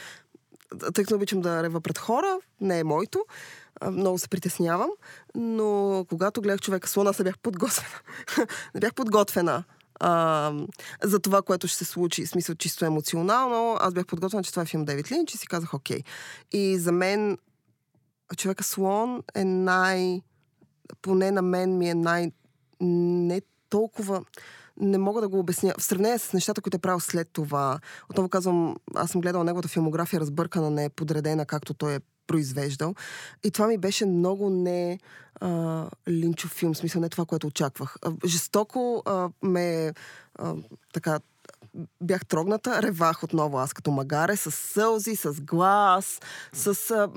[0.94, 3.24] Тъй като обичам да рева пред хора, не е моето.
[3.90, 4.90] Много се притеснявам.
[5.34, 7.88] Но когато гледах човека слон, аз не бях подготвена.
[8.74, 9.64] не бях подготвена.
[10.00, 10.52] А,
[11.02, 14.62] за това, което ще се случи, в смисъл чисто емоционално, аз бях подготвена, че това
[14.62, 16.02] е филм Дейвид Линч и си казах окей.
[16.52, 17.38] И за мен
[18.36, 20.20] човека слон е най
[21.02, 22.32] поне на мен ми е най...
[22.80, 24.24] не толкова...
[24.80, 25.74] Не мога да го обясня.
[25.78, 27.78] В сравнение с нещата, които е правил след това,
[28.10, 32.94] отново казвам, аз съм гледала неговата филмография, разбъркана, не е подредена, както той е произвеждал.
[33.44, 34.98] И това ми беше много не
[35.40, 37.96] а, линчов филм, в смисъл не това, което очаквах.
[38.26, 39.92] Жестоко а, ме
[40.34, 40.54] а,
[40.92, 41.20] така
[42.02, 46.20] бях трогната, ревах отново аз като магаре, с сълзи, с глас,
[46.52, 46.90] с...
[46.90, 47.08] А,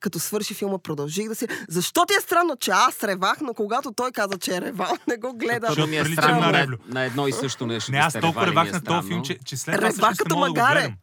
[0.00, 1.46] като свърши филма, продължих да си...
[1.68, 5.16] Защо ти е странно, че аз ревах, но когато той каза, че е ревал, не
[5.16, 5.66] го гледа.
[5.66, 7.92] Защото ми е странно на на, едно и също нещо.
[7.92, 10.36] Не, аз толкова ми ревах е на този филм, че, че след това Ревах като
[10.36, 10.96] магаре.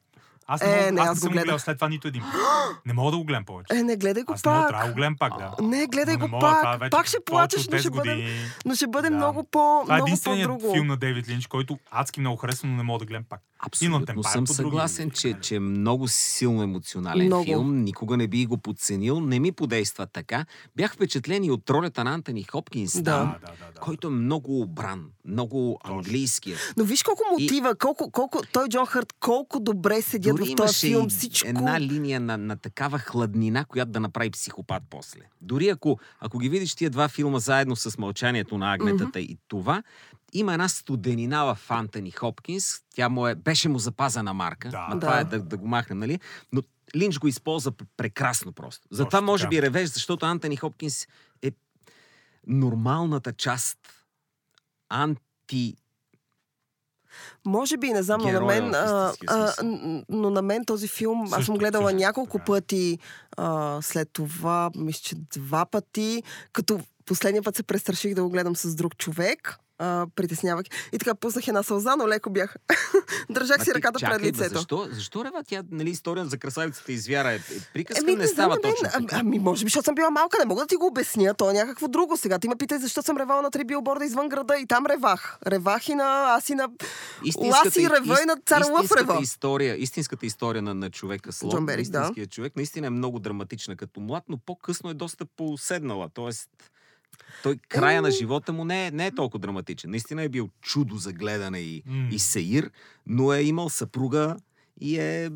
[0.48, 1.62] Аз не, Е, мога, не, аз, аз не съм го гледал гледах.
[1.62, 2.24] след това нито един.
[2.86, 3.74] Не мога да го гледам повече.
[3.74, 4.68] Е, не гледай го Аз пак.
[4.68, 5.56] трябва да го гледам пак, да.
[5.62, 6.80] Не, гледай Но го не мога, пак.
[6.80, 8.28] вече Пак ще плачеш, но 10 ще бъде,
[8.66, 9.16] но ще бъде Да.
[9.16, 10.74] много, по, Това е единственият по-друго.
[10.74, 13.42] филм на Дейвид Линч, който адски много харесвам, но не мога да гледам пак.
[13.60, 17.44] Абсолютно Empire съм съгласен, че, че е много силно емоционален Много.
[17.44, 17.76] филм.
[17.76, 19.20] Никога не би го подценил.
[19.22, 20.46] Не ми подейства така.
[20.76, 23.04] Бях впечатлен и от ролята на Антони Хопкинс Да.
[23.04, 23.80] там, Да, да, да, да.
[23.80, 26.52] който е много обран, много английски.
[26.52, 26.56] е.
[26.78, 30.88] Но виж колко мотива, колко, колко той Джон Хърт, колко добре седят Дори в този
[30.88, 31.06] филм.
[31.06, 31.48] и Всичко.
[31.48, 35.20] една линия на, на такава хладнина, която да направи психопат после.
[35.42, 39.84] Дори ако, ако ги видиш тия два филма заедно с Мълчанието на агнетата и това,
[40.34, 42.82] има една студенина в Антони Хопкинс.
[42.96, 44.70] Тя му е, беше му запазена марка.
[44.70, 44.88] Да.
[44.90, 45.30] Ма това е Да.
[45.30, 46.20] да, да го махнем, нали?
[46.52, 46.62] Но
[46.96, 48.88] Линч го използва пр- прекрасно просто.
[48.92, 49.50] Затова може така.
[49.50, 51.08] би ревеш, защото Антони Хопкинс
[51.42, 51.52] е
[52.48, 53.78] нормалната част
[54.90, 55.76] анти
[57.46, 59.54] Може би, не знам, но на мен, а, а,
[60.10, 62.46] но на мен този филм, аз Също, съм гледала също, няколко така.
[62.46, 63.00] пъти
[63.38, 66.24] а, след това, мисля, че два пъти,
[66.54, 70.66] като последния път се престраших да го гледам с друг човек, а, притеснявах.
[70.94, 72.56] И така пуснах една сълза, но леко бях.
[73.30, 74.58] Държах Ма си ръката чакай, пред бе, лицето.
[74.58, 77.40] Защо, защо рева тя, нали, история за красавицата и звяра е, е
[77.74, 79.16] приказка, Еми, не, знам, става на мен, точно така.
[79.20, 81.34] ами, може би, защото съм била малка, не мога да ти го обясня.
[81.34, 82.18] То е някакво друго.
[82.18, 85.38] Сега ти ме питай защо съм ревала на три билборда извън града и там ревах.
[85.48, 86.26] Ревах и на...
[86.38, 86.70] Аз и на...
[87.38, 89.20] Ласи рева и на цар Лъв рева.
[89.22, 92.12] история, истинската история на, на човека Джон Берик, да.
[92.30, 96.10] човек, наистина е много драматична като млад, но по-късно е доста поседнала.
[96.14, 96.50] Тоест,
[97.44, 99.90] той края на живота му не е, не е толкова драматичен.
[99.90, 102.08] Наистина е бил чудо за гледане и, М.
[102.12, 102.72] и сеир,
[103.08, 104.36] но е имал съпруга
[104.82, 105.30] и е...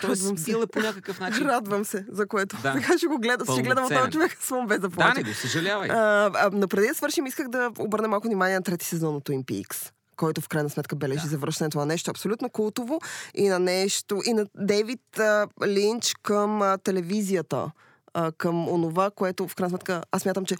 [0.00, 1.46] Тоест, бил е по някакъв начин.
[1.48, 2.56] Радвам се, за което.
[2.62, 2.72] Да.
[2.72, 5.14] Сега ще го гледам, ще гледам този човек с без да Да, плача.
[5.16, 5.90] не го съжалявай.
[5.90, 9.24] А, а, но преди да свършим, исках да обърна малко внимание на трети сезон от
[9.24, 11.28] Twin Peaks който в крайна сметка бележи Да.
[11.28, 13.00] завръщането на нещо абсолютно култово
[13.34, 17.70] и на нещо, и на Дейвид а, Линч към а, телевизията,
[18.14, 20.56] а, към онова, което в крайна сметка аз мятам, че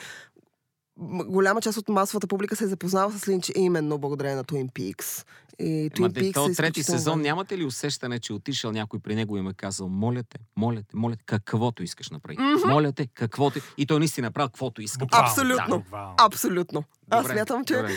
[0.97, 5.27] голяма част от масовата публика се е запознала с Линч именно благодарение на Twin Peaks.
[5.59, 9.01] И Ма, Twin де, Peaks то е трети сезон нямате ли усещане, че отишъл някой
[9.01, 12.39] при него и му е казал, моля те, моля те, моля те, каквото искаш направи.
[12.41, 12.69] Мгм.
[12.69, 13.61] Моля те, каквото.
[13.79, 14.99] И той наистина направил каквото иска.
[14.99, 15.85] Буквално, Абсолютно.
[15.91, 16.15] да.
[16.19, 16.85] Абсолютно.
[17.11, 17.77] Аз Добре, смятам, че...
[17.77, 17.93] Добре,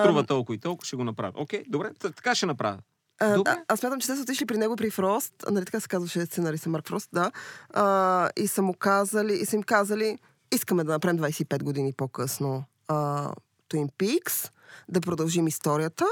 [0.00, 1.32] струва толкова и толкова, ще го направя.
[1.36, 2.78] Окей, добре, така ще направя.
[3.22, 3.64] А, Добре.
[3.68, 6.68] аз смятам, че те са отишли при него при Фрост, нали така се казваше сценариста
[6.68, 7.30] Марк Фрост, да,
[7.74, 10.18] а, и са му казали, и са им казали,
[10.52, 13.30] искаме да направим 25 години по-късно а,
[13.70, 14.50] Twin Peaks,
[14.88, 16.06] да продължим историята,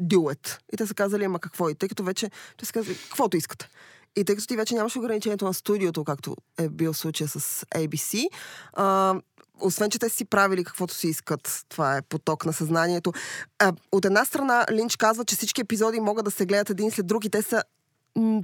[0.00, 0.58] it.
[0.72, 1.68] И те са казали, ама какво?
[1.68, 3.68] И тъй като вече, те са казали, каквото искате.
[4.16, 8.28] И тъй като ти вече нямаш ограничението на студиото, както е бил случая с ABC,
[8.72, 9.14] а,
[9.60, 13.12] освен, че те си правили каквото си искат, това е поток на съзнанието.
[13.58, 17.06] А, от една страна, Линч казва, че всички епизоди могат да се гледат един след
[17.06, 17.62] друг и те са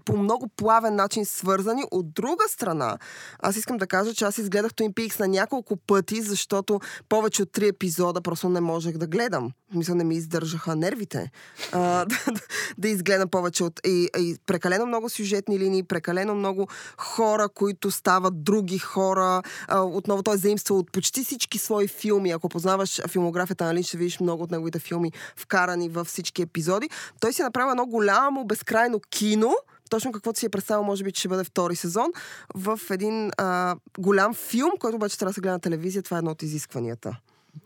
[0.04, 1.82] по много плавен начин свързани.
[1.90, 2.98] От друга страна,
[3.38, 7.52] аз искам да кажа, че аз изгледах Twin Peaks на няколко пъти, защото повече от
[7.52, 9.52] три епизода просто не можех да гледам.
[9.74, 11.30] Мисля, не ми издържаха нервите.
[11.72, 12.40] А, да, да,
[12.78, 13.80] да изгледам повече от...
[13.86, 19.42] И, и прекалено много сюжетни линии, прекалено много хора, които стават други хора.
[19.68, 22.30] А, отново той е заимствал от почти всички свои филми.
[22.30, 26.90] Ако познаваш филмографията на Линч, ще видиш много от неговите филми вкарани във всички епизоди.
[27.20, 29.56] Той си е направил едно голямо, безкрайно кино,
[29.90, 32.06] точно каквото си е представил, може би, че ще бъде втори сезон,
[32.54, 36.02] в един а, голям филм, който обаче трябва да се гледа на телевизия.
[36.02, 37.16] Това е едно от изискванията.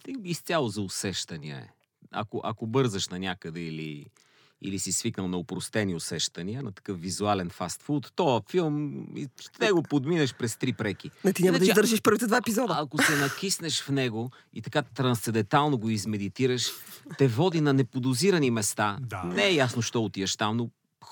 [0.04, 1.68] Ти Изцяло за усещания е.
[2.12, 4.06] Ако, ако бързаш на някъде или,
[4.62, 9.06] или си свикнал на упростени усещания, на такъв визуален фастфуд, то филм,
[9.40, 11.10] ще го подминеш през три преки.
[11.24, 12.74] Не, ти няма да Иначе, издържиш първите два епизода.
[12.78, 16.70] А, ако се накиснеш в него и така трансцендентално го измедитираш,
[17.18, 18.98] те води на неподозирани места.
[19.00, 19.22] Да.
[19.24, 20.70] Не е ясно, що отиваш там, но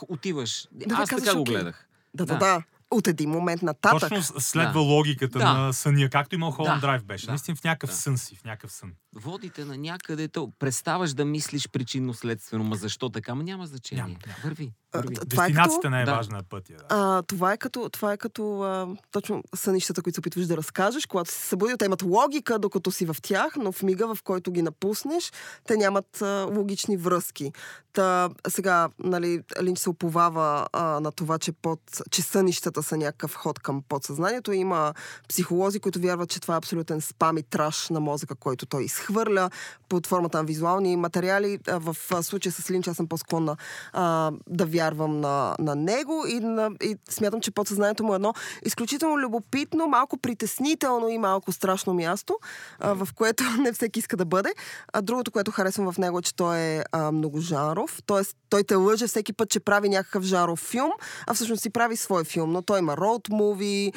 [0.09, 0.69] отиваш.
[0.73, 1.87] Да, Аз казваш, така го гледах.
[2.15, 2.63] Да, да, да.
[2.91, 4.01] От един момент нататък.
[4.01, 4.79] Точно следва Да.
[4.81, 5.53] логиката Да.
[5.55, 6.87] на съня, както и Малхоланд Да.
[6.87, 7.27] Драйв беше.
[7.27, 7.33] Да.
[7.33, 7.97] Наистина в някакъв Да.
[7.97, 8.93] сън си, в някакъв сън.
[9.15, 14.03] Водите на някъде, то преставаш да мислиш причинно-следствено, ма защо така, ма няма значение.
[14.03, 14.15] Няма.
[14.45, 15.15] Върви, А, върви.
[15.15, 16.13] т- Това е Дестинацията като- не е Да.
[16.13, 16.73] важна, а пътя.
[16.73, 16.85] Да.
[16.89, 21.07] А, това е като, това е като а, точно сънищата, които се опитваш да разкажеш,
[21.07, 24.53] когато се събуди, те имат логика, докато си в тях, но в мига, в който
[24.53, 25.33] ги напуснеш,
[25.65, 27.53] те нямат а, логични връзки.
[27.93, 31.81] Та, сега, нали, Линч се оповава а, на това, че, под,
[32.11, 34.53] че сънищата са някакъв ход към подсъзнанието.
[34.53, 34.95] Има
[35.29, 39.51] психолози, които вярват, че това е абсолютен спам и траш на мозъка, който той изхвърля
[39.89, 41.59] под формата на визуални материали.
[41.67, 43.57] В случая с Линч аз съм по-склонна
[43.93, 48.35] а, да вярвам на, на него и, на, и смятам, че подсъзнанието му е едно
[48.65, 52.39] изключително любопитно, малко притеснително и малко страшно място,
[52.79, 54.55] а, в което не всеки иска да бъде.
[54.93, 58.23] А другото, което харесвам в него е, че той е а, многожанров, т.е.
[58.49, 60.91] той те лъже всеки път, че прави някакъв жаров филм,
[61.27, 63.93] а всъщност си прави свой филм, но той има роуд муви,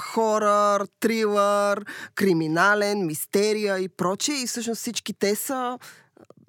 [0.00, 5.78] хорър, трилър, криминален, мистерия и прочее и всъщност всички те са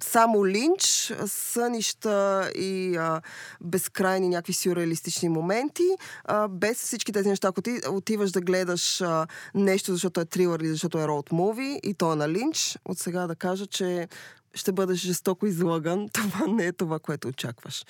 [0.03, 3.21] само линч, сънища и а,
[3.61, 5.89] безкрайни някакви сюрреалистични моменти,
[6.25, 7.47] а, без всички тези неща.
[7.47, 11.79] Ако ти отиваш да гледаш а, нещо, защото е трилър или защото е роуд муви
[11.83, 14.07] и то е на линч, от сега да кажа, че
[14.53, 16.09] ще бъдеш жестоко излъган.
[16.13, 17.85] Това не е това, което очакваш.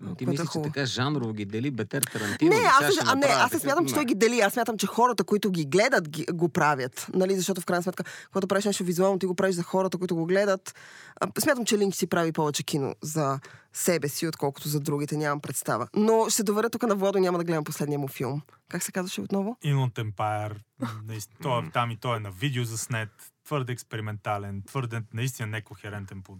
[0.00, 0.72] Но ти е мислиш, че хубаво.
[0.72, 2.50] така жанрово ги дели Бетер Тарантино?
[2.50, 4.40] Не, аз, а, не, аз не смятам, че той ги дели.
[4.40, 7.06] Аз смятам, че хората, които ги гледат, ги, го правят.
[7.14, 7.36] Нали?
[7.36, 10.26] Защото в крайна сметка, когато правиш нещо визуално, ти го правиш за хората, които го
[10.26, 10.74] гледат.
[11.20, 13.38] А, смятам, че Линч си прави повече кино за
[13.72, 15.16] себе си, отколкото за другите.
[15.16, 15.88] Нямам представа.
[15.96, 18.42] Но ще доверя тук на Владо няма да гледам последния му филм.
[18.68, 19.56] Как се казваше отново?
[19.64, 20.56] Inland Empire,
[21.42, 23.08] той, там и той е на видео заснет,
[23.44, 26.36] твърде експериментален, твърде наистина некохерентен по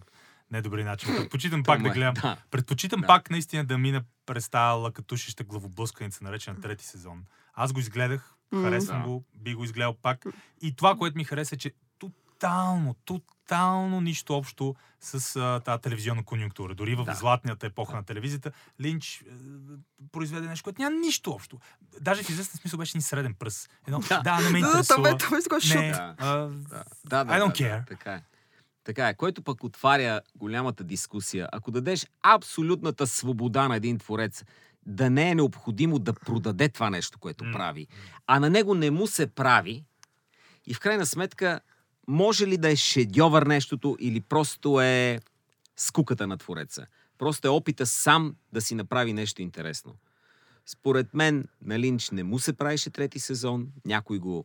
[0.55, 1.15] недобри начин.
[1.17, 2.13] Предпочитам пак да е, гледам.
[2.13, 2.37] да.
[2.51, 3.07] Предпочитам Да.
[3.07, 7.23] пак наистина да мина през тази лакатушища главоблъсканица, наречена трети сезон.
[7.53, 9.07] Аз го изгледах, харесвам Да.
[9.07, 10.25] го, би го изгледал пак.
[10.61, 16.23] И това, което ми хареса, е, че тотално, тотално нищо общо с а, тази телевизионна
[16.23, 16.75] конюнктура.
[16.75, 17.13] Дори в Да.
[17.13, 18.51] златната епоха на телевизията,
[18.81, 19.25] Линч е,
[20.11, 21.59] произведе нещо, което няма нищо общо.
[22.01, 23.69] Даже в известен смисъл беше ни среден пръс.
[23.87, 24.21] Едно, Да.
[24.21, 24.97] да, не ме Да, интересува.
[24.97, 25.37] това е това
[25.73, 25.81] е.
[25.81, 26.15] Не, Да.
[26.17, 27.79] а, Да, да, да, I don't да, care.
[27.79, 28.21] Да, така е.
[28.85, 31.49] Така е, което пък отваря голямата дискусия.
[31.51, 34.43] Ако дадеш абсолютната свобода на един творец,
[34.85, 37.87] да не е необходимо да продаде това нещо, което прави,
[38.27, 39.83] а на него не му се прави,
[40.67, 41.59] и в крайна сметка,
[42.07, 45.19] може ли да е шедьовър нещото или просто е
[45.77, 46.85] скуката на твореца?
[47.17, 49.95] Просто е опита сам да си направи нещо интересно.
[50.65, 53.67] Според мен на Линч не му се правише трети сезон.
[53.85, 54.43] Някой го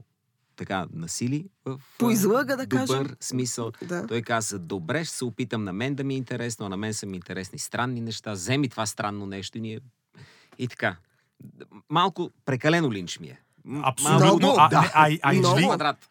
[0.61, 3.17] така насили в а, Поизлъга, да добър кажем.
[3.21, 3.73] смисъл.
[3.83, 4.07] Да.
[4.07, 6.95] Той каза, добре, ще се опитам на мен да ми е интересно, а на мен
[6.95, 8.33] са ми интересни странни неща.
[8.33, 9.81] Вземи това странно нещо и ние...
[10.59, 10.97] И така.
[11.91, 13.41] Малко прекалено линч ми е.
[13.83, 14.37] Абсолютно.
[14.37, 14.91] Много, а, да.
[14.95, 15.35] а, и- а,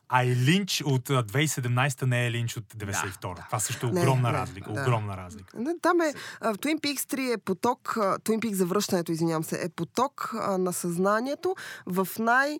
[0.09, 3.35] а Линч от а, 2017 не е Линч от 92.
[3.35, 4.73] Да, Това също е огромна не, разлика.
[4.73, 4.81] да.
[4.81, 5.59] Огромна разлика.
[5.59, 9.69] Не, Там е, в Twin Peaks 3 е поток, Twin Peaks завръщането, извинявам се, е
[9.69, 12.59] поток а, на съзнанието в най,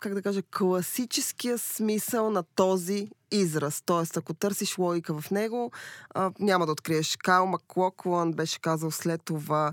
[0.00, 3.82] как да кажа, класическия смисъл на този израз.
[3.86, 5.72] Тоест, ако търсиш логика в него,
[6.14, 7.16] а, няма да откриеш.
[7.16, 9.72] Кайл Маклоклан беше казал след това,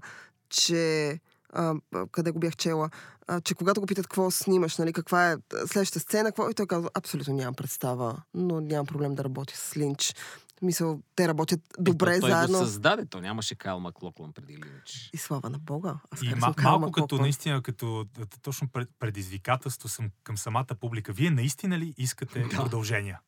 [0.49, 1.19] че
[1.53, 1.75] а,
[2.11, 2.89] къде го бях чела,
[3.27, 6.67] а, че когато го питат какво снимаш, нали, каква е следващата сцена, какво, и той
[6.67, 10.15] казва, абсолютно нямам представа, но нямам проблем да работя с Линч.
[10.61, 12.59] В Смисъл, те работят добре Ето, той заедно.
[12.59, 13.05] го създаде.
[13.05, 15.09] То нямаше Кайл Маклоклан преди Линч.
[15.13, 15.95] И слава на Бога.
[16.11, 17.21] Аз И ма, Кайл малко като Маклоклан.
[17.21, 21.13] наистина, като т- т- точно пред, предизвикателство съм към самата публика.
[21.13, 22.49] Вие наистина ли искате Да.
[22.49, 23.19] продължения?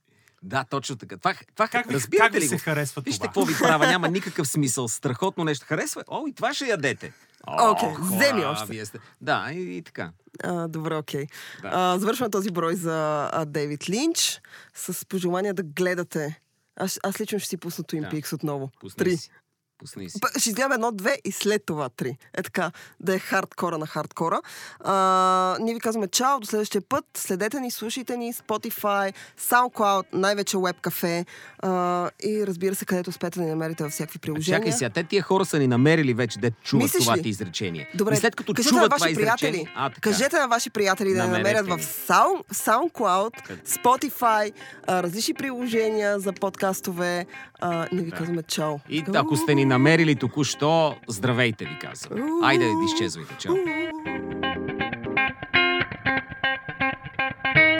[0.43, 1.17] Да, точно така.
[1.17, 2.61] Това, това Как ви, разбирате как ли се го?
[2.61, 3.27] харесва Вижте това?
[3.27, 4.88] какво ви правя, няма никакъв смисъл.
[4.88, 5.65] Страхотно нещо.
[5.65, 6.03] Харесва?
[6.07, 7.13] О, и това ще ядете.
[7.47, 8.65] Окей, хора, вземи още.
[8.67, 8.99] Вие сте...
[9.21, 10.11] Да, и, и така.
[10.43, 11.25] А, добре, окей.
[11.61, 11.69] Да.
[11.73, 12.95] А, завършваме този брой за
[13.34, 14.41] а, Дейвид Линч
[14.75, 16.39] с пожелание да гледате.
[16.76, 18.09] Аз, аз лично ще си пусна Twin Да.
[18.09, 18.71] Peaks отново.
[18.80, 19.17] Пусни Три.
[19.17, 19.30] си.
[19.78, 20.19] Пусни си.
[20.38, 22.17] Ще изгледам едно-две и след това три.
[22.34, 24.41] Е така, да е хардкора на хардкора.
[24.80, 27.05] А, ние ви казваме чао, до следващия път.
[27.17, 31.26] Следете ни, слушайте ни, Spotify, SoundCloud, най-вече Web Cafe
[31.59, 34.59] а, и разбира се, където успеете да ни намерите във всякакви А приложения.
[34.59, 37.89] Чакай сега, те тия хора са ни намерили вече да чуват Мислиш това ти изречение.
[37.95, 39.74] Добре, и след като кажете чуват на това ваши приятели, изречение...
[39.76, 40.01] А, така.
[40.01, 41.78] кажете на ваши приятели да ни намерят в.
[41.80, 43.61] Sound, SoundCloud?
[43.65, 44.51] Spotify,
[44.88, 47.26] а, различни приложения за подкастове.
[47.59, 48.17] А, ние ви Да.
[48.17, 48.76] казваме чао.
[48.89, 52.43] И ако сте ни намерили току-що, здравейте ви казвам.
[52.43, 53.34] Айде изчезвайте.
[53.38, 53.55] Чао.